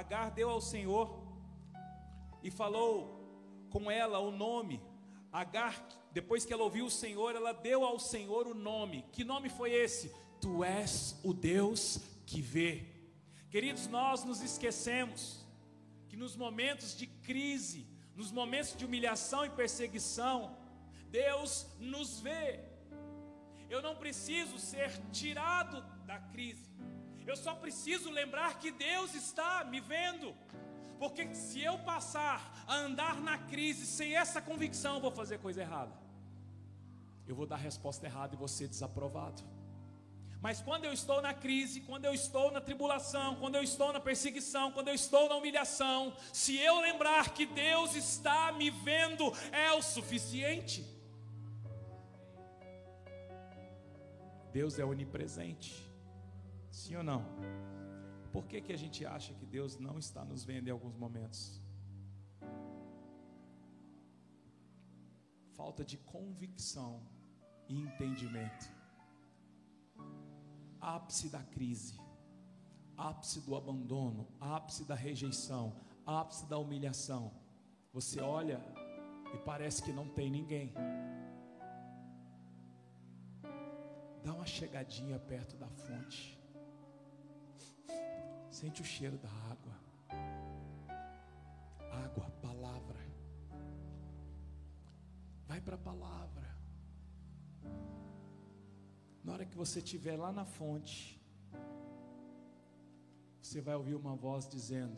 [0.00, 1.06] Agar deu ao Senhor
[2.42, 4.82] e falou com ela o nome.
[5.32, 5.80] Agar,
[6.10, 9.04] depois que ela ouviu o Senhor, ela deu ao Senhor o nome.
[9.12, 10.12] Que nome foi esse?
[10.40, 12.84] Tu és o Deus que vê.
[13.48, 15.46] Queridos, nós nos esquecemos
[16.08, 17.86] que nos momentos de crise,
[18.16, 20.56] nos momentos de humilhação e perseguição,
[21.12, 22.69] Deus nos vê.
[23.70, 26.68] Eu não preciso ser tirado da crise.
[27.24, 30.34] Eu só preciso lembrar que Deus está me vendo.
[30.98, 35.60] Porque se eu passar a andar na crise sem essa convicção, eu vou fazer coisa
[35.60, 35.94] errada.
[37.28, 39.40] Eu vou dar resposta errada e vou ser desaprovado.
[40.42, 44.00] Mas quando eu estou na crise, quando eu estou na tribulação, quando eu estou na
[44.00, 49.72] perseguição, quando eu estou na humilhação, se eu lembrar que Deus está me vendo, é
[49.72, 50.99] o suficiente.
[54.52, 55.90] Deus é onipresente.
[56.70, 57.24] Sim ou não?
[58.32, 61.60] Por que, que a gente acha que Deus não está nos vendo em alguns momentos?
[65.54, 67.02] Falta de convicção
[67.68, 68.66] e entendimento.
[70.80, 72.00] Ápice da crise,
[72.96, 75.76] ápice do abandono, ápice da rejeição,
[76.06, 77.32] ápice da humilhação.
[77.92, 78.64] Você olha
[79.34, 80.72] e parece que não tem ninguém.
[84.24, 86.38] Dá uma chegadinha perto da fonte.
[88.50, 89.74] Sente o cheiro da água.
[92.04, 93.00] Água, palavra.
[95.46, 96.48] Vai para a palavra.
[99.24, 101.20] Na hora que você estiver lá na fonte,
[103.40, 104.96] você vai ouvir uma voz dizendo: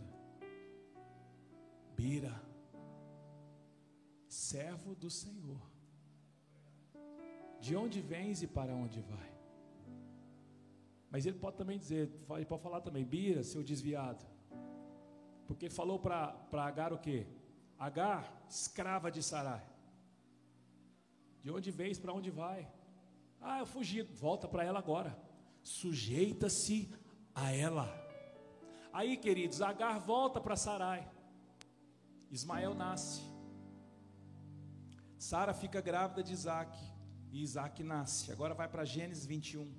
[1.96, 2.34] Bira,
[4.28, 5.71] servo do Senhor,
[7.64, 9.30] de onde vens e para onde vai?
[11.12, 12.04] Mas ele pode também dizer,
[12.36, 14.24] ele pode falar também, Bira, seu desviado.
[15.46, 17.26] Porque falou para Agar o quê?
[17.78, 19.64] Agar, escrava de Sarai.
[21.42, 22.60] De onde vens, para onde vai?
[23.40, 24.02] Ah, eu fugi.
[24.02, 25.12] Volta para ela agora.
[25.62, 26.92] Sujeita-se
[27.34, 27.88] a ela.
[28.92, 31.08] Aí, queridos, Agar volta para Sarai.
[32.30, 33.22] Ismael nasce.
[35.18, 36.91] Sara fica grávida de Isaac.
[37.33, 38.30] E Isaac nasce.
[38.30, 39.72] Agora vai para Gênesis 21.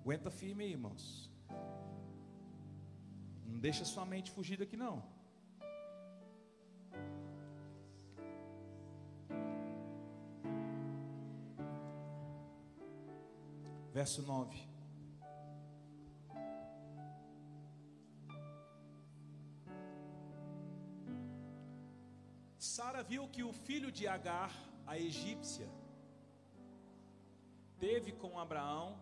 [0.00, 1.30] Aguenta firme aí, irmãos.
[3.44, 4.96] Não deixa sua mente fugir daqui não.
[13.92, 14.76] Verso 9.
[22.58, 24.52] Sara viu que o filho de Agar,
[24.86, 25.68] a egípcia,
[27.78, 28.98] teve com Abraão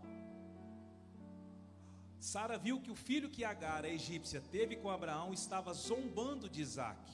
[2.24, 6.62] Sara viu que o filho que Agar, a egípcia, teve com Abraão estava zombando de
[6.62, 7.12] Isaac.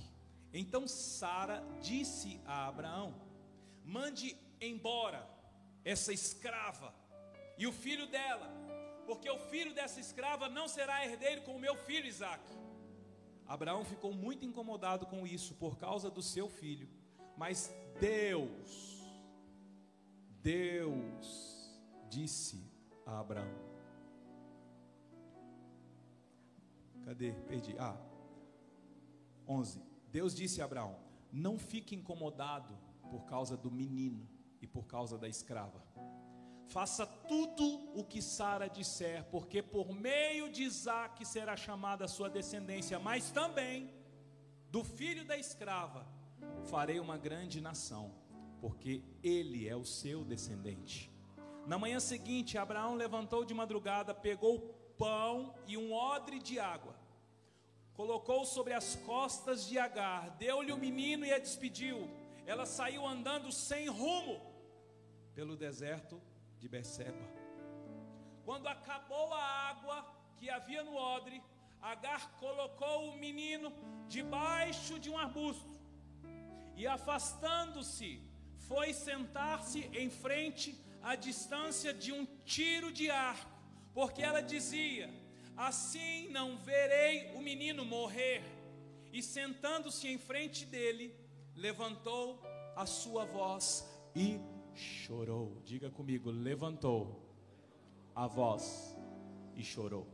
[0.55, 3.13] Então Sara disse a Abraão:
[3.85, 5.29] Mande embora
[5.85, 6.95] essa escrava
[7.59, 8.49] e o filho dela,
[9.05, 12.45] porque o filho dessa escrava não será herdeiro com o meu filho Isaac.
[13.49, 16.89] Abraão ficou muito incomodado com isso por causa do seu filho,
[17.37, 17.69] mas
[18.01, 19.05] Deus,
[20.43, 21.79] Deus
[22.09, 22.65] disse
[23.05, 23.55] a Abraão:
[27.05, 27.33] Cadê?
[27.47, 27.77] Perdi.
[27.79, 28.01] Ah,
[29.47, 29.83] 11.
[30.11, 30.97] Deus disse a Abraão:
[31.31, 32.75] Não fique incomodado
[33.11, 34.27] por causa do menino
[34.63, 35.85] e por causa da escrava.
[36.69, 37.65] Faça tudo
[37.99, 43.31] o que Sara disser, porque por meio de Isaac será chamada a sua descendência, mas
[43.31, 43.93] também
[44.71, 46.07] do filho da escrava
[46.71, 48.15] farei uma grande nação,
[48.61, 51.11] porque ele é o seu descendente.
[51.67, 54.61] Na manhã seguinte, Abraão levantou de madrugada, pegou
[54.97, 57.01] pão e um odre de água
[58.01, 62.09] colocou sobre as costas de Agar, deu-lhe o menino e a despediu.
[62.47, 64.41] Ela saiu andando sem rumo
[65.35, 66.19] pelo deserto
[66.59, 67.29] de Beceba.
[68.43, 69.97] Quando acabou a água
[70.39, 71.43] que havia no odre,
[71.83, 73.71] Agar colocou o menino
[74.09, 75.80] debaixo de um arbusto
[76.81, 78.23] e, afastando-se,
[78.57, 80.69] foi sentar-se em frente
[81.03, 83.55] à distância de um tiro de arco,
[83.93, 85.13] porque ela dizia:
[85.55, 88.43] Assim não verei o menino morrer.
[89.13, 91.15] E sentando-se em frente dele,
[91.55, 92.41] levantou
[92.75, 94.41] a sua voz e
[94.75, 95.61] chorou.
[95.63, 97.05] Diga comigo, levantou
[98.15, 98.97] a voz
[99.55, 100.07] e chorou.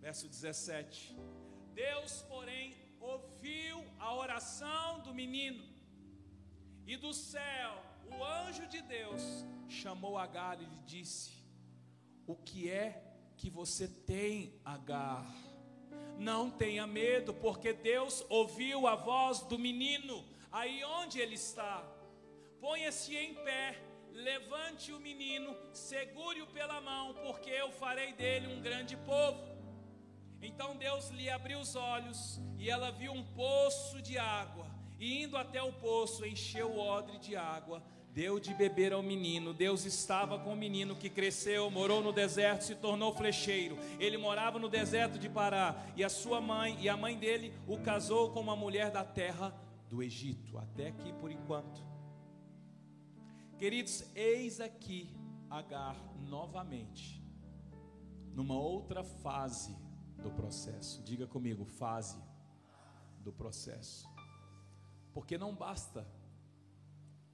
[0.00, 1.16] Verso 17:
[1.72, 2.83] Deus, porém,
[3.44, 5.62] ouviu a oração do menino,
[6.86, 9.22] e do céu o anjo de Deus
[9.68, 11.30] chamou Agar e lhe disse:
[12.26, 13.02] O que é
[13.36, 15.26] que você tem, Agar.
[16.18, 21.84] Não tenha medo, porque Deus ouviu a voz do menino aí onde ele está.
[22.62, 23.78] Ponha-se em pé,
[24.10, 29.53] levante o menino, segure-o pela mão, porque eu farei dele um grande povo.
[30.44, 34.66] Então Deus lhe abriu os olhos e ela viu um poço de água.
[34.98, 37.82] E indo até o poço, encheu o odre de água,
[38.12, 39.54] deu de beber ao menino.
[39.54, 43.78] Deus estava com o menino que cresceu, morou no deserto, se tornou flecheiro.
[43.98, 47.78] Ele morava no deserto de Pará e a sua mãe e a mãe dele o
[47.78, 49.52] casou com uma mulher da terra
[49.88, 50.58] do Egito.
[50.58, 51.82] Até aqui por enquanto.
[53.58, 55.14] Queridos, eis aqui
[55.50, 55.94] Agar
[56.28, 57.22] novamente,
[58.32, 59.76] numa outra fase
[60.22, 61.02] do processo.
[61.02, 62.20] Diga comigo, fase
[63.20, 64.08] do processo.
[65.12, 66.06] Porque não basta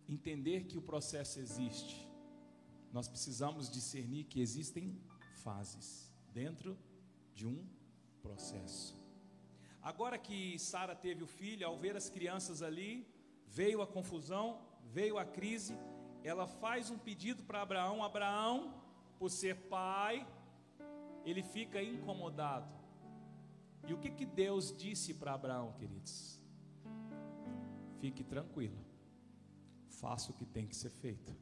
[0.08, 2.08] entender que o processo existe,
[2.92, 5.00] nós precisamos discernir que existem
[5.44, 6.76] fases dentro
[7.34, 7.64] de um
[8.20, 8.98] processo.
[9.80, 13.06] Agora que Sara teve o filho, ao ver as crianças ali,
[13.46, 15.78] veio a confusão, veio a crise,
[16.22, 18.02] ela faz um pedido para Abraão.
[18.04, 18.74] Abraão,
[19.18, 20.26] por ser pai,
[21.24, 22.72] ele fica incomodado.
[23.86, 26.40] E o que, que Deus disse para Abraão, queridos?
[27.98, 28.78] Fique tranquilo,
[29.88, 31.34] faça o que tem que ser feito.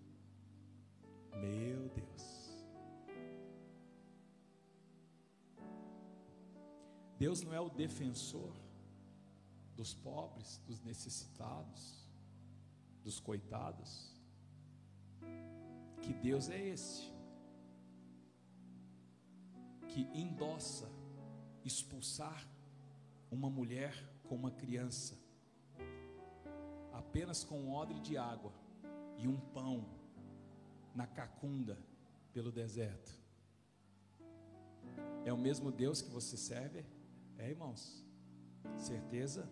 [1.35, 2.49] Meu Deus.
[7.19, 8.55] Deus não é o defensor
[9.75, 12.09] dos pobres, dos necessitados,
[13.03, 14.15] dos coitados.
[16.03, 17.18] Que Deus é esse
[19.89, 20.89] que endossa
[21.65, 22.47] expulsar
[23.31, 23.95] uma mulher
[24.29, 25.19] com uma criança
[26.99, 28.53] apenas com um odre de água
[29.17, 29.85] e um pão
[30.95, 31.79] na cacunda
[32.33, 33.13] pelo deserto.
[35.25, 36.85] É o mesmo Deus que você serve?
[37.39, 38.05] É, irmãos?
[38.77, 39.49] Certeza?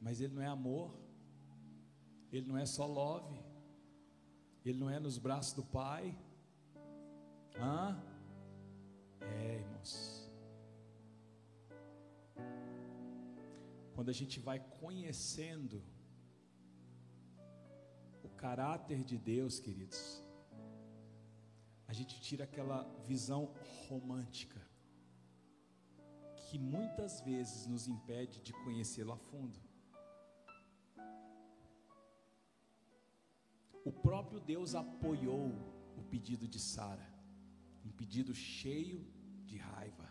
[0.00, 0.94] Mas Ele não é amor,
[2.30, 3.38] Ele não é só love,
[4.64, 6.16] Ele não é nos braços do Pai.
[7.56, 8.00] Hã?
[9.20, 10.30] É, irmãos.
[13.94, 15.82] Quando a gente vai conhecendo
[18.22, 20.24] o caráter de Deus, queridos,
[21.86, 23.52] a gente tira aquela visão
[23.88, 24.60] romântica
[26.36, 29.58] que muitas vezes nos impede de conhecê-lo a fundo.
[33.84, 35.50] O próprio Deus apoiou
[35.96, 37.09] o pedido de Sara,
[38.00, 39.06] pedido cheio
[39.44, 40.08] de raiva.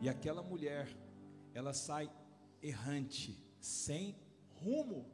[0.00, 0.86] E aquela mulher,
[1.52, 2.08] ela sai
[2.62, 4.16] errante, sem
[4.62, 5.10] rumo.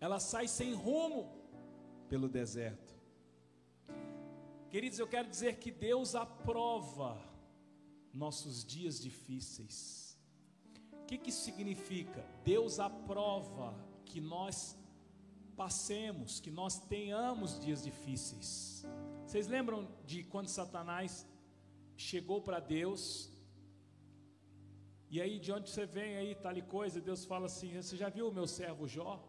[0.00, 1.20] Ela sai sem rumo
[2.08, 2.98] pelo deserto.
[4.70, 7.16] Queridos, eu quero dizer que Deus aprova
[8.12, 10.18] nossos dias difíceis.
[11.00, 12.26] O que, que isso significa?
[12.44, 13.72] Deus aprova
[14.04, 14.76] que nós
[15.56, 18.84] passemos, que nós tenhamos dias difíceis.
[19.28, 21.28] Vocês lembram de quando Satanás
[21.98, 23.30] chegou para Deus?
[25.10, 28.08] E aí, de onde você vem aí, tal e coisa, Deus fala assim: Você já
[28.08, 29.22] viu o meu servo Jó?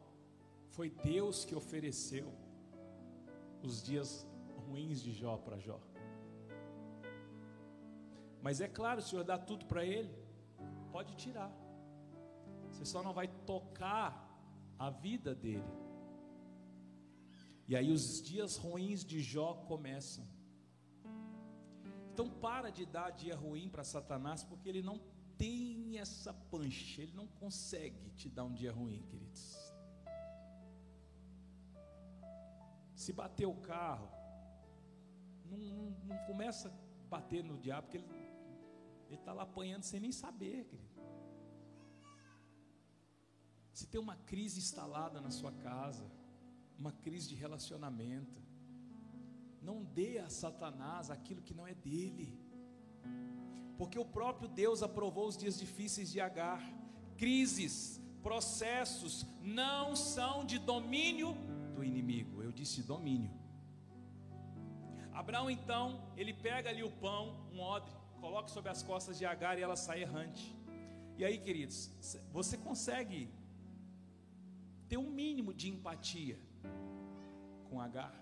[0.70, 2.32] Foi Deus que ofereceu
[3.62, 4.26] os dias
[4.66, 5.82] ruins de Jó para Jó.
[8.41, 10.16] Mas é claro, o Senhor dá tudo para ele,
[10.93, 11.52] pode tirar.
[12.70, 14.10] Você só não vai tocar
[14.78, 15.89] a vida dele.
[17.70, 20.28] E aí os dias ruins de Jó começam.
[22.11, 24.99] Então para de dar dia ruim para Satanás, porque ele não
[25.38, 29.55] tem essa pancha, ele não consegue te dar um dia ruim, queridos.
[32.95, 34.09] Se bater o carro,
[35.45, 40.11] não, não, não começa a bater no diabo, porque ele está lá apanhando sem nem
[40.11, 40.89] saber, querido.
[43.72, 46.03] Se tem uma crise instalada na sua casa,
[46.80, 48.41] uma crise de relacionamento,
[49.61, 52.39] não dê a Satanás aquilo que não é dele,
[53.77, 56.61] porque o próprio Deus aprovou os dias difíceis de Agar.
[57.17, 61.36] Crises, processos não são de domínio
[61.75, 63.32] do inimigo, eu disse domínio.
[65.13, 69.57] Abraão então, ele pega ali o pão, um odre, coloca sobre as costas de Agar
[69.57, 70.55] e ela sai errante.
[71.17, 71.91] E aí, queridos,
[72.32, 73.30] você consegue
[74.88, 76.39] ter um mínimo de empatia
[77.70, 78.13] com Agar?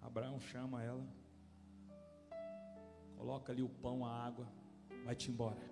[0.00, 1.06] Abraão chama ela,
[3.16, 4.46] coloca ali o pão, a água,
[5.04, 5.70] vai-te embora.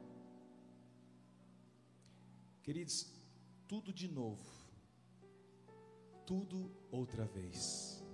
[2.62, 3.12] Queridos,
[3.66, 4.51] tudo de novo,
[6.26, 8.05] tudo outra vez.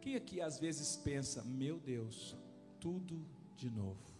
[0.00, 2.36] Quem aqui às vezes pensa, meu Deus,
[2.80, 4.10] tudo de novo,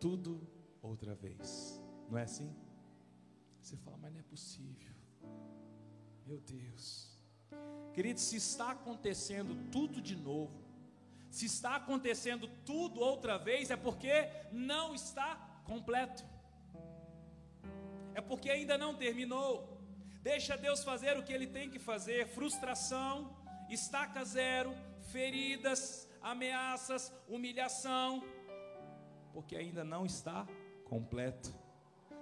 [0.00, 0.40] tudo
[0.80, 1.78] outra vez.
[2.08, 2.50] Não é assim?
[3.60, 4.99] Você fala, mas não é possível.
[6.30, 7.10] Meu Deus.
[7.92, 10.62] Querido, se está acontecendo tudo de novo,
[11.28, 16.22] se está acontecendo tudo outra vez, é porque não está completo.
[18.14, 19.82] É porque ainda não terminou.
[20.22, 22.28] Deixa Deus fazer o que ele tem que fazer.
[22.28, 23.36] Frustração,
[23.68, 24.72] estaca zero,
[25.10, 28.22] feridas, ameaças, humilhação,
[29.32, 30.46] porque ainda não está
[30.84, 31.52] completo.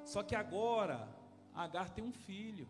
[0.03, 1.07] Só que agora
[1.59, 2.69] Agar tem um filho.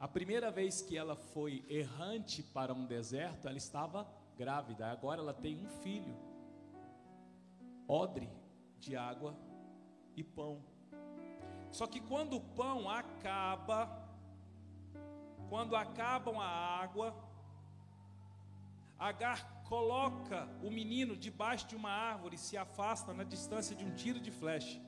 [0.00, 4.90] A primeira vez que ela foi errante para um deserto, ela estava grávida.
[4.90, 6.16] Agora ela tem um filho.
[7.86, 8.28] Odre
[8.78, 9.36] de água
[10.16, 10.64] e pão.
[11.70, 14.08] Só que quando o pão acaba,
[15.48, 17.14] quando acabam a água,
[19.00, 23.94] Agar coloca o menino debaixo de uma árvore e se afasta na distância de um
[23.94, 24.78] tiro de flecha,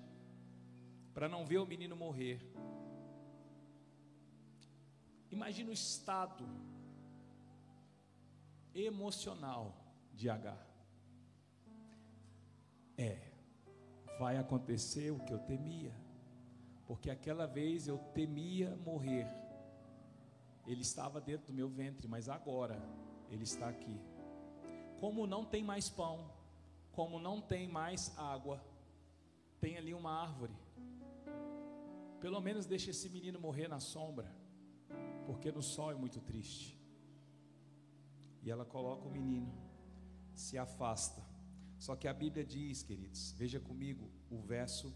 [1.14, 2.38] para não ver o menino morrer.
[5.32, 6.46] Imagina o estado
[8.74, 9.74] emocional
[10.12, 10.68] de Agar.
[12.98, 13.32] É,
[14.18, 15.94] vai acontecer o que eu temia,
[16.86, 19.26] porque aquela vez eu temia morrer.
[20.66, 22.78] Ele estava dentro do meu ventre, mas agora
[23.30, 23.98] ele está aqui.
[25.00, 26.30] Como não tem mais pão,
[26.92, 28.62] como não tem mais água,
[29.58, 30.54] tem ali uma árvore.
[32.20, 34.41] Pelo menos deixa esse menino morrer na sombra
[35.26, 36.78] porque no sol é muito triste.
[38.42, 39.52] E ela coloca o menino,
[40.34, 41.22] se afasta.
[41.78, 44.94] Só que a Bíblia diz, queridos, veja comigo o verso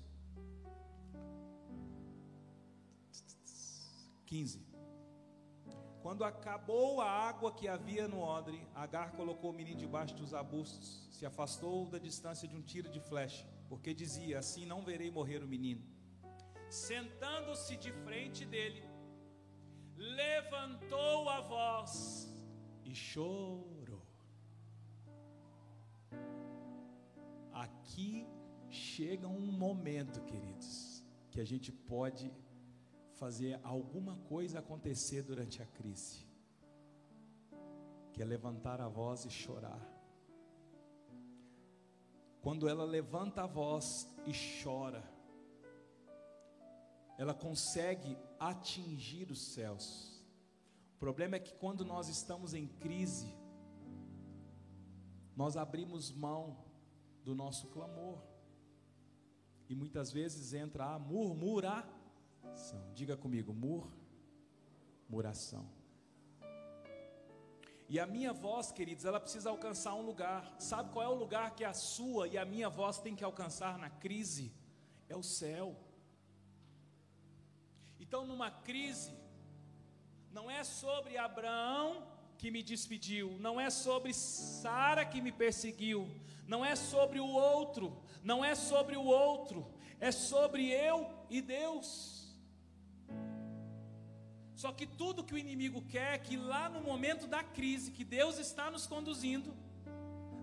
[4.27, 4.67] 15.
[6.03, 11.09] Quando acabou a água que havia no odre, Agar colocou o menino debaixo dos arbustos,
[11.11, 15.43] se afastou da distância de um tiro de flecha, porque dizia: Assim não verei morrer
[15.43, 15.83] o menino.
[16.69, 18.85] Sentando-se de frente dele,
[19.97, 22.33] levantou a voz
[22.85, 24.03] e chorou.
[27.53, 28.27] Aqui
[28.69, 32.31] chega um momento, queridos, que a gente pode
[33.15, 36.27] fazer alguma coisa acontecer durante a crise,
[38.13, 39.81] que é levantar a voz e chorar.
[42.43, 43.85] Quando ela levanta a voz
[44.27, 44.33] e
[44.63, 45.03] chora,
[47.19, 50.23] ela consegue atingir os céus.
[50.97, 53.35] O problema é que quando nós estamos em crise,
[55.37, 56.65] nós abrimos mão
[57.23, 58.23] do nosso clamor.
[59.69, 61.93] E muitas vezes entra a murmuração.
[62.95, 63.53] Diga comigo,
[65.09, 65.69] murmuração.
[67.89, 70.57] E a minha voz, queridos, ela precisa alcançar um lugar.
[70.59, 73.79] Sabe qual é o lugar que a sua e a minha voz tem que alcançar
[73.79, 74.53] na crise?
[75.09, 75.77] É o céu.
[78.07, 79.13] Então, numa crise,
[80.31, 82.07] não é sobre Abraão
[82.39, 86.09] que me despediu, não é sobre Sara que me perseguiu,
[86.47, 89.67] não é sobre o outro, não é sobre o outro,
[89.99, 92.33] é sobre eu e Deus.
[94.55, 98.05] Só que tudo que o inimigo quer é que lá no momento da crise que
[98.05, 99.53] Deus está nos conduzindo,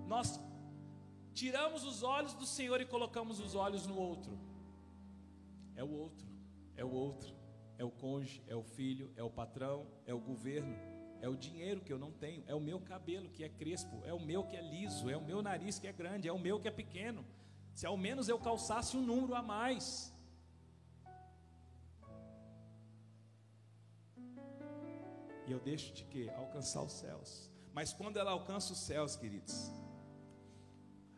[0.06, 0.38] nós
[1.34, 4.38] tiramos os olhos do Senhor e colocamos os olhos no outro.
[5.78, 6.28] É o outro,
[6.76, 7.43] é o outro
[7.78, 10.76] é o cônjuge, é o filho, é o patrão, é o governo,
[11.22, 14.14] é o dinheiro que eu não tenho, é o meu cabelo que é crespo, é
[14.14, 16.60] o meu que é liso, é o meu nariz que é grande, é o meu
[16.60, 17.26] que é pequeno.
[17.74, 20.14] Se ao menos eu calçasse um número a mais.
[25.48, 26.32] E eu deixo de quê?
[26.36, 27.52] Alcançar os céus.
[27.74, 29.72] Mas quando ela alcança os céus, queridos,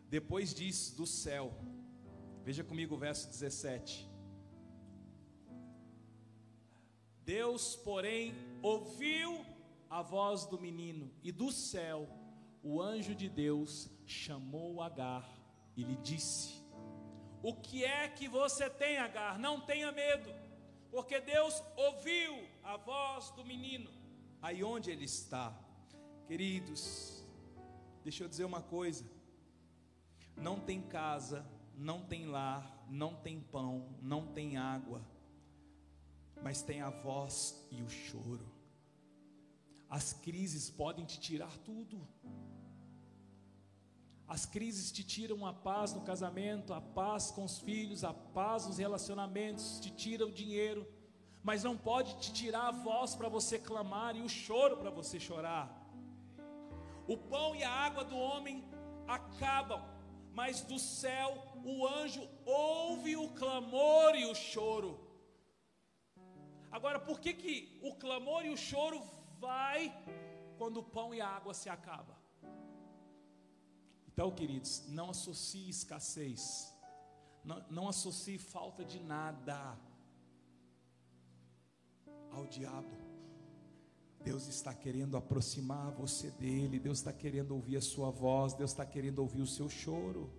[0.08, 1.53] depois disso, do céu,
[2.43, 4.10] veja comigo o verso 17.
[7.26, 9.44] Deus, porém, ouviu
[9.90, 12.08] a voz do menino, e do céu
[12.62, 15.28] o anjo de Deus chamou Agar
[15.76, 16.64] e lhe disse:
[17.42, 19.40] O que é que você tem, Agar?
[19.40, 20.32] Não tenha medo,
[20.92, 23.90] porque Deus ouviu a voz do menino.
[24.42, 25.52] Aí onde ele está,
[26.28, 27.26] queridos,
[28.04, 29.04] deixa eu dizer uma coisa:
[30.38, 31.44] não tem casa,
[31.76, 35.02] não tem lar, não tem pão, não tem água
[36.42, 38.46] mas tem a voz e o choro.
[39.90, 42.08] As crises podem te tirar tudo.
[44.28, 48.66] As crises te tiram a paz no casamento, a paz com os filhos, a paz
[48.66, 50.88] nos relacionamentos, te tira o dinheiro,
[51.44, 55.20] mas não pode te tirar a voz para você clamar e o choro para você
[55.20, 55.86] chorar.
[57.08, 58.64] O pão e a água do homem
[59.08, 59.80] acabam,
[60.34, 65.05] mas do céu o anjo ouve o clamor e o choro.
[66.78, 69.02] Agora, por que, que o clamor e o choro
[69.40, 69.80] vai
[70.58, 72.18] quando o pão e a água se acabam?
[74.10, 76.44] Então, queridos, não associe escassez,
[77.46, 79.58] não, não associe falta de nada
[82.30, 82.94] ao diabo.
[84.22, 88.86] Deus está querendo aproximar você dele, Deus está querendo ouvir a sua voz, Deus está
[88.86, 90.30] querendo ouvir o seu choro.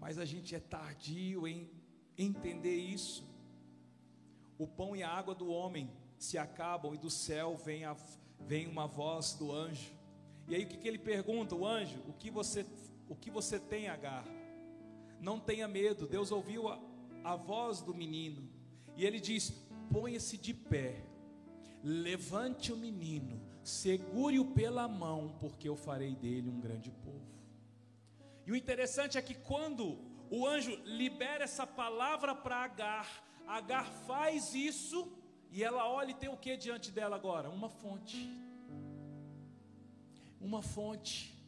[0.00, 1.70] Mas a gente é tardio em
[2.18, 3.31] entender isso.
[4.62, 7.96] O pão e a água do homem se acabam e do céu vem, a,
[8.38, 9.92] vem uma voz do anjo.
[10.46, 11.56] E aí o que, que ele pergunta?
[11.56, 12.64] O anjo, o que você,
[13.08, 14.24] o que você tem, Agar?
[15.20, 16.06] Não tenha medo.
[16.06, 16.78] Deus ouviu a,
[17.24, 18.48] a voz do menino
[18.96, 19.52] e ele diz:
[19.90, 21.02] ponha-se de pé,
[21.82, 27.26] levante o menino, segure-o pela mão, porque eu farei dele um grande povo.
[28.46, 29.98] E o interessante é que quando
[30.30, 35.12] o anjo libera essa palavra para Agar, Agar faz isso
[35.50, 37.50] e ela olha e tem o que diante dela agora?
[37.50, 38.18] Uma fonte.
[40.40, 41.38] Uma fonte.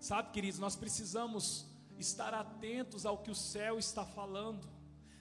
[0.00, 1.66] Sabe, queridos, nós precisamos
[1.98, 4.68] estar atentos ao que o céu está falando.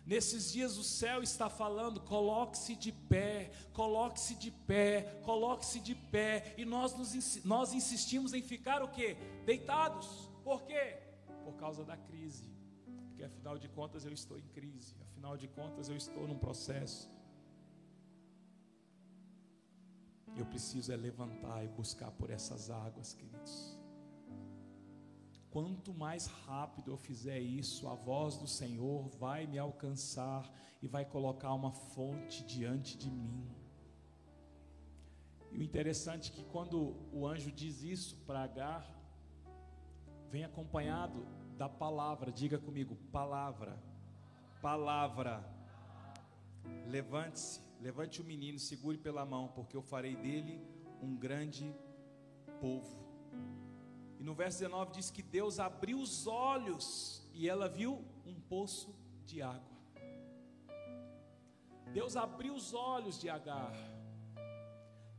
[0.06, 6.54] Nesses dias o céu está falando: coloque-se de pé, coloque-se de pé, coloque-se de pé,
[6.58, 9.16] e nós, nos, nós insistimos em ficar o que?
[9.46, 10.30] Deitados.
[10.44, 11.00] Por quê?
[11.44, 12.55] Por causa da crise.
[13.16, 17.10] Porque afinal de contas eu estou em crise, afinal de contas eu estou num processo.
[20.36, 23.80] Eu preciso é levantar e buscar por essas águas, queridos.
[25.50, 30.44] Quanto mais rápido eu fizer isso, a voz do Senhor vai me alcançar
[30.82, 33.50] e vai colocar uma fonte diante de mim.
[35.54, 38.86] E o interessante é que quando o anjo diz isso para Agar,
[40.30, 41.26] vem acompanhado
[41.58, 43.82] da palavra, diga comigo, palavra,
[44.62, 45.44] palavra.
[46.88, 50.62] Levante-se, levante o menino, segure pela mão, porque eu farei dele
[51.02, 51.74] um grande
[52.60, 53.06] povo.
[54.20, 58.96] E no verso 19 diz que Deus abriu os olhos e ela viu um poço
[59.26, 59.76] de água.
[61.94, 63.74] Deus abriu os olhos de Agar.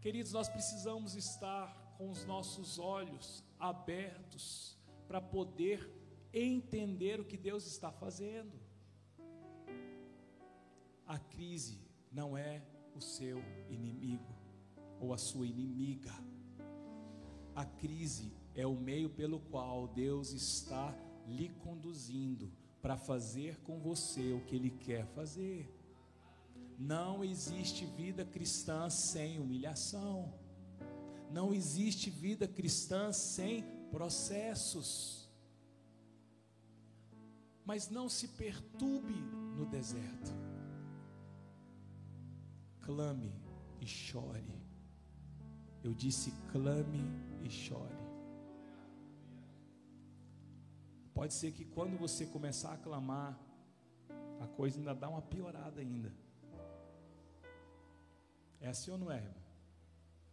[0.01, 4.76] Queridos, nós precisamos estar com os nossos olhos abertos
[5.09, 5.96] para poder
[6.45, 8.53] entender o que Deus está fazendo.
[11.07, 11.80] A crise
[12.11, 12.62] não é
[12.95, 13.39] o seu
[13.70, 14.34] inimigo
[15.01, 16.12] ou a sua inimiga.
[17.55, 20.95] A crise é o meio pelo qual Deus está
[21.26, 22.51] lhe conduzindo
[22.82, 25.72] para fazer com você o que Ele quer fazer.
[26.78, 30.34] Não existe vida cristã sem humilhação.
[31.30, 35.26] Não existe vida cristã sem processos.
[37.67, 39.14] Mas não se perturbe
[39.59, 40.33] no deserto.
[42.81, 43.33] Clame
[43.81, 44.55] e chore.
[45.83, 47.03] Eu disse: clame
[47.43, 48.07] e chore.
[51.12, 53.39] Pode ser que quando você começar a clamar,
[54.41, 56.12] a coisa ainda dá uma piorada ainda.
[58.61, 59.27] É assim ou não é?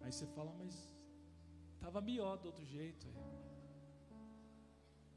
[0.01, 0.93] Aí você fala, mas
[1.75, 3.07] estava melhor do outro jeito.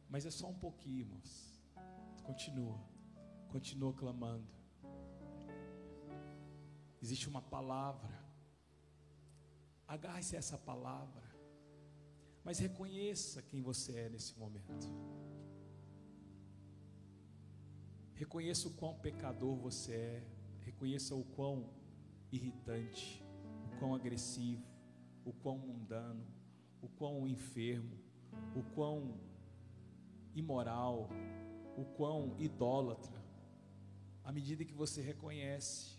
[0.09, 1.56] Mas é só um pouquinho, irmãos.
[2.27, 2.79] Continua,
[3.49, 4.53] continua clamando.
[7.01, 8.15] Existe uma palavra.
[9.87, 11.23] Agarre-se a essa palavra.
[12.45, 14.87] Mas reconheça quem você é nesse momento.
[18.15, 20.27] Reconheça o quão pecador você é.
[20.65, 21.71] Reconheça o quão
[22.33, 23.23] irritante,
[23.67, 24.67] o quão agressivo,
[25.25, 26.27] o quão mundano,
[26.83, 27.97] o quão enfermo,
[28.55, 29.21] o quão
[30.35, 31.09] imoral,
[31.77, 33.21] o quão idólatra.
[34.25, 35.99] À medida que você reconhece,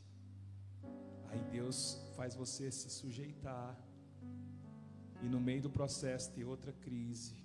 [1.30, 3.78] aí Deus faz você se sujeitar.
[5.22, 7.36] E no meio do processo tem outra crise.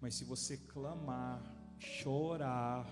[0.00, 1.42] Mas se você clamar,
[1.78, 2.86] chorar,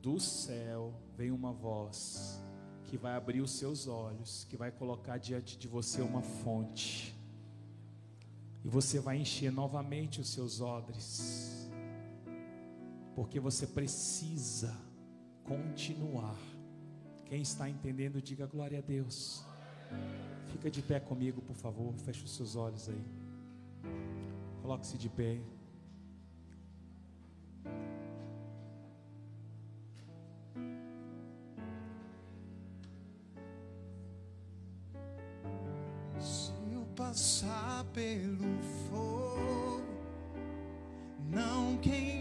[0.00, 2.40] do céu vem uma voz
[2.84, 7.12] que vai abrir os seus olhos, que vai colocar diante de você uma fonte,
[8.64, 11.55] e você vai encher novamente os seus odres,
[13.16, 14.76] porque você precisa
[15.42, 16.36] continuar.
[17.24, 19.42] Quem está entendendo, diga glória a Deus.
[20.52, 21.94] Fica de pé comigo, por favor.
[21.94, 23.04] Feche os seus olhos aí.
[24.60, 25.40] Coloque-se de pé.
[36.94, 38.58] passar pelo
[38.88, 39.82] fogo,
[41.30, 42.15] não queimei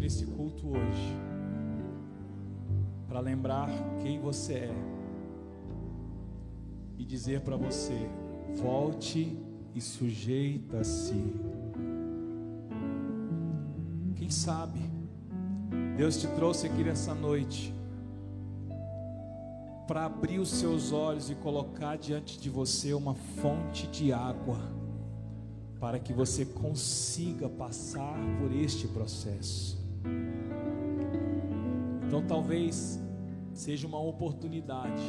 [0.00, 1.16] nesse culto hoje
[3.08, 3.68] para lembrar
[4.02, 4.74] quem você é
[6.98, 8.08] e dizer para você:
[8.56, 9.38] volte
[9.74, 11.22] e sujeita-se.
[14.16, 14.80] Quem sabe
[15.96, 17.74] Deus te trouxe aqui nessa noite
[19.86, 24.58] para abrir os seus olhos e colocar diante de você uma fonte de água
[25.80, 29.75] para que você consiga passar por este processo.
[32.06, 33.02] Então talvez
[33.52, 35.02] seja uma oportunidade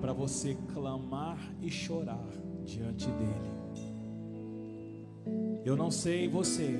[0.00, 2.26] para você clamar e chorar
[2.64, 3.56] diante dele.
[5.64, 6.78] Eu não sei você,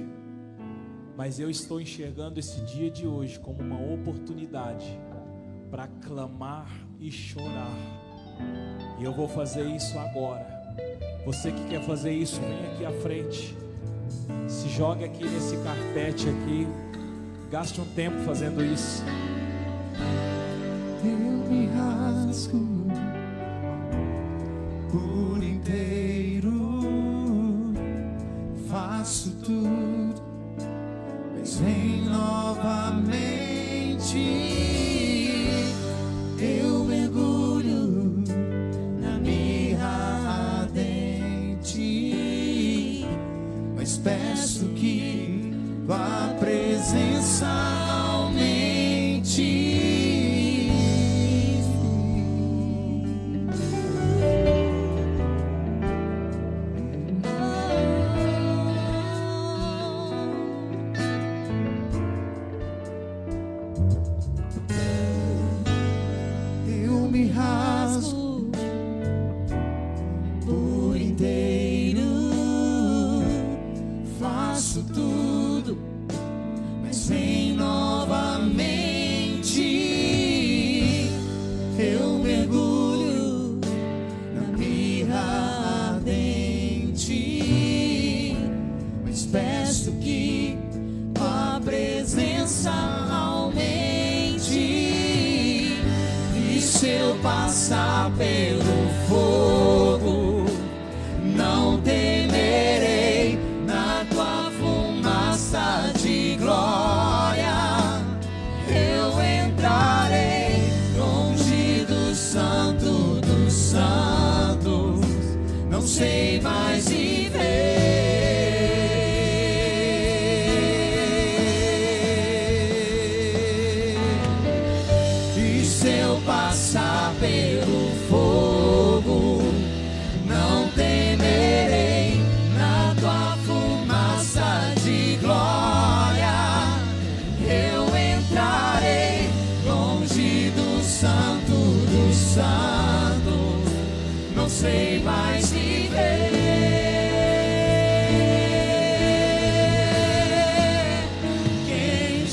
[1.16, 4.87] mas eu estou enxergando esse dia de hoje como uma oportunidade
[5.70, 6.70] para clamar
[7.01, 7.74] e chorar.
[8.99, 10.47] E eu vou fazer isso agora.
[11.24, 13.57] Você que quer fazer isso, vem aqui à frente.
[14.47, 16.86] Se jogue aqui nesse carpete aqui.
[17.51, 19.05] Gaste um tempo fazendo isso.
[21.05, 22.87] Eu me rasgo
[24.91, 26.51] por inteiro,
[28.69, 30.23] faço tudo,
[31.39, 33.07] mas vem novamente.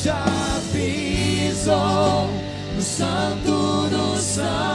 [0.03, 0.25] Já
[0.73, 2.27] pisou
[2.75, 4.72] no santo dos santos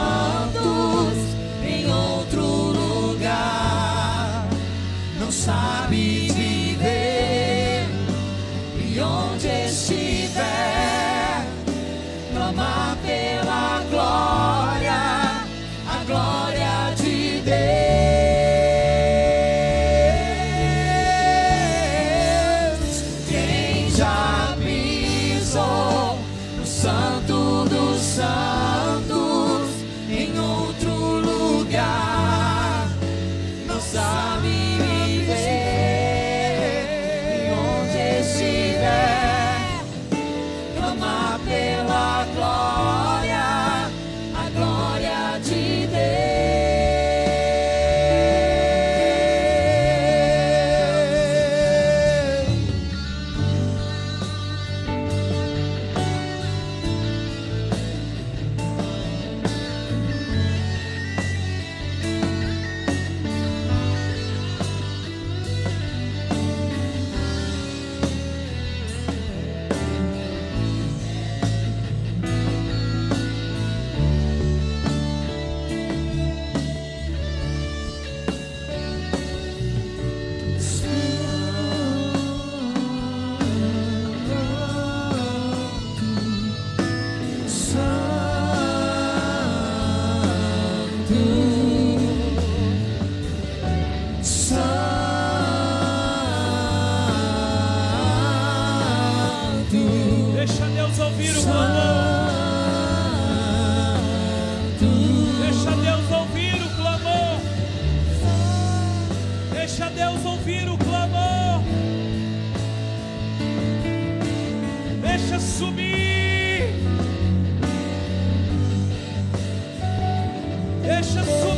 [121.25, 121.48] Deixa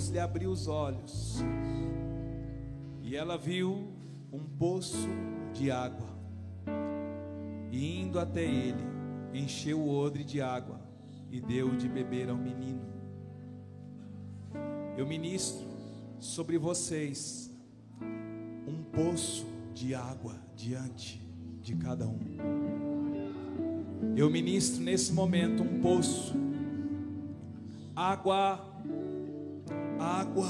[0.00, 1.40] Deus lhe abriu os olhos.
[3.02, 3.92] E ela viu
[4.32, 5.08] um poço
[5.52, 6.08] de água.
[7.70, 8.82] E indo até ele,
[9.34, 10.80] encheu o odre de água
[11.30, 12.80] e deu de beber ao menino.
[14.96, 15.66] Eu ministro
[16.18, 17.54] sobre vocês
[18.66, 21.22] um poço de água diante
[21.60, 22.18] de cada um.
[24.16, 26.34] Eu ministro nesse momento um poço,
[27.94, 28.66] água,
[30.00, 30.48] água,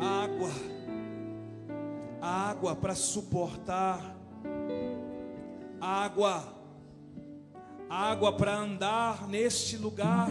[0.00, 0.50] água,
[2.22, 4.16] água para suportar,
[5.78, 6.42] água,
[7.88, 10.30] água para andar neste lugar,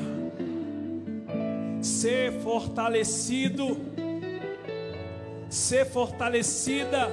[1.83, 3.77] ser fortalecido,
[5.51, 7.07] ser fortalecida.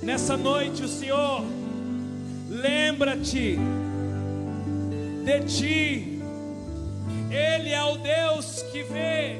[0.00, 1.42] Nessa noite, o Senhor,
[2.48, 3.58] lembra-te
[5.24, 6.17] de ti,
[7.30, 9.38] Ele é o Deus que vê.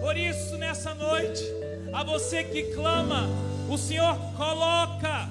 [0.00, 1.44] Por isso, nessa noite,
[1.92, 3.28] a você que clama,
[3.68, 5.28] o Senhor coloca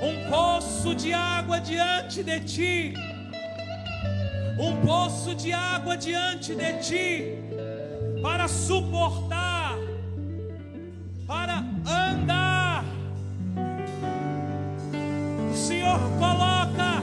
[0.00, 2.94] um poço de água diante de ti,
[4.58, 7.38] um poço de água diante de ti,
[8.22, 9.74] para suportar,
[11.26, 12.84] para andar.
[15.50, 16.95] O Senhor coloca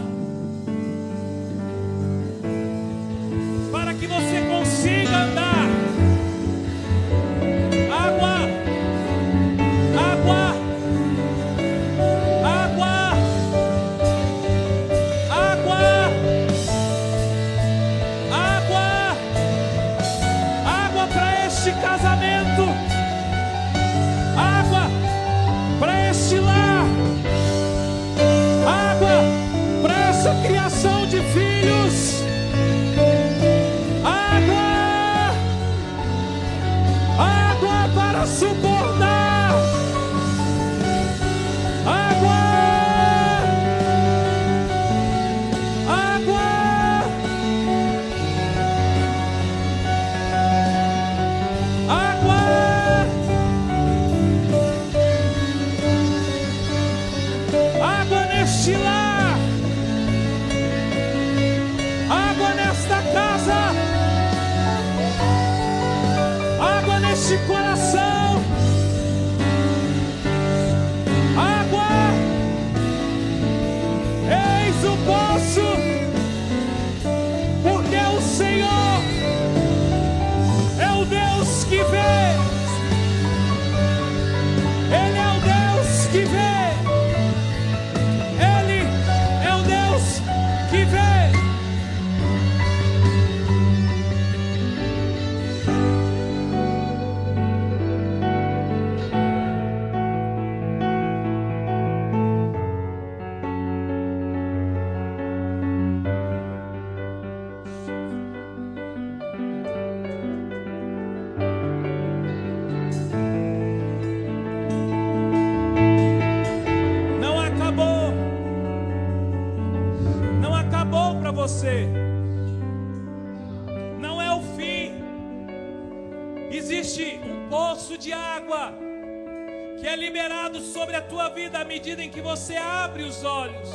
[132.44, 133.70] você abre os olhos.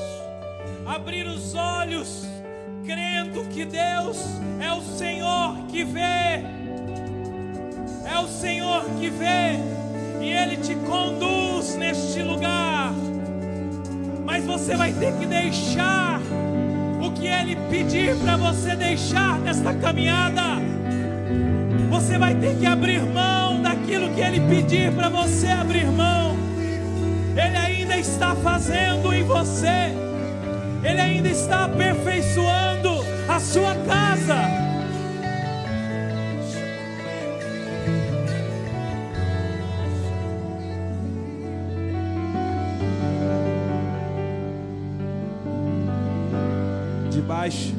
[0.84, 2.26] Abrir os olhos,
[2.84, 4.18] crendo que Deus
[4.60, 6.44] é o Senhor que vê.
[8.04, 9.56] É o Senhor que vê
[10.20, 12.92] e Ele te conduz neste lugar.
[14.26, 16.20] Mas você vai ter que deixar
[17.02, 20.58] o que Ele pedir para você deixar nesta caminhada.
[21.88, 26.36] Você vai ter que abrir mão daquilo que Ele pedir para você abrir mão.
[27.34, 29.92] Ele ainda está fazendo em você.
[30.82, 32.90] Ele ainda está aperfeiçoando
[33.28, 34.58] a sua casa.
[47.10, 47.74] debaixo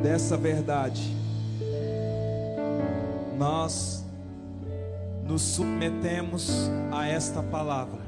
[0.00, 1.16] dessa verdade,
[3.36, 4.01] nós
[5.26, 8.00] nos submetemos a esta palavra,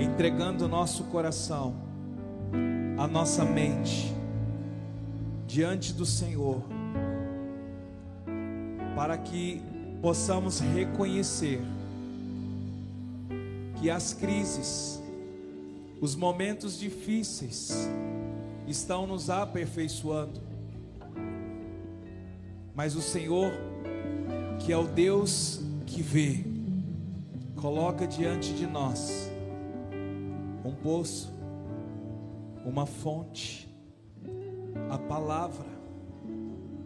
[0.00, 1.74] entregando o nosso coração,
[2.98, 4.12] a nossa mente,
[5.46, 6.62] diante do Senhor,
[8.94, 9.62] para que
[10.02, 11.60] possamos reconhecer
[13.80, 15.00] que as crises,
[16.00, 17.88] os momentos difíceis
[18.66, 20.40] estão nos aperfeiçoando.
[22.74, 23.52] Mas o Senhor,
[24.58, 26.44] que é o Deus que vê,
[27.56, 29.30] coloca diante de nós
[30.64, 31.32] um poço,
[32.64, 33.68] uma fonte,
[34.90, 35.66] a palavra,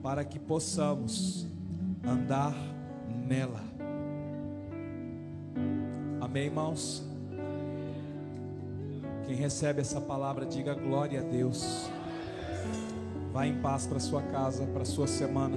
[0.02, 1.46] para que possamos
[2.04, 2.54] andar
[3.26, 3.60] nela.
[6.20, 7.02] Amém, irmãos?
[9.26, 11.90] Quem recebe essa palavra, diga glória a Deus.
[13.32, 15.56] Vá em paz para sua casa, para sua semana.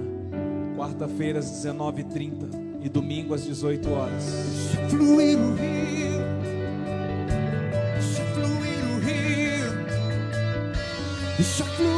[0.76, 4.24] Quarta-feira às 19h30 e domingo às 18 horas.
[4.90, 6.20] Fluir o rio,
[7.94, 9.86] deixa fluir o rio,
[11.38, 11.95] deixa fluir.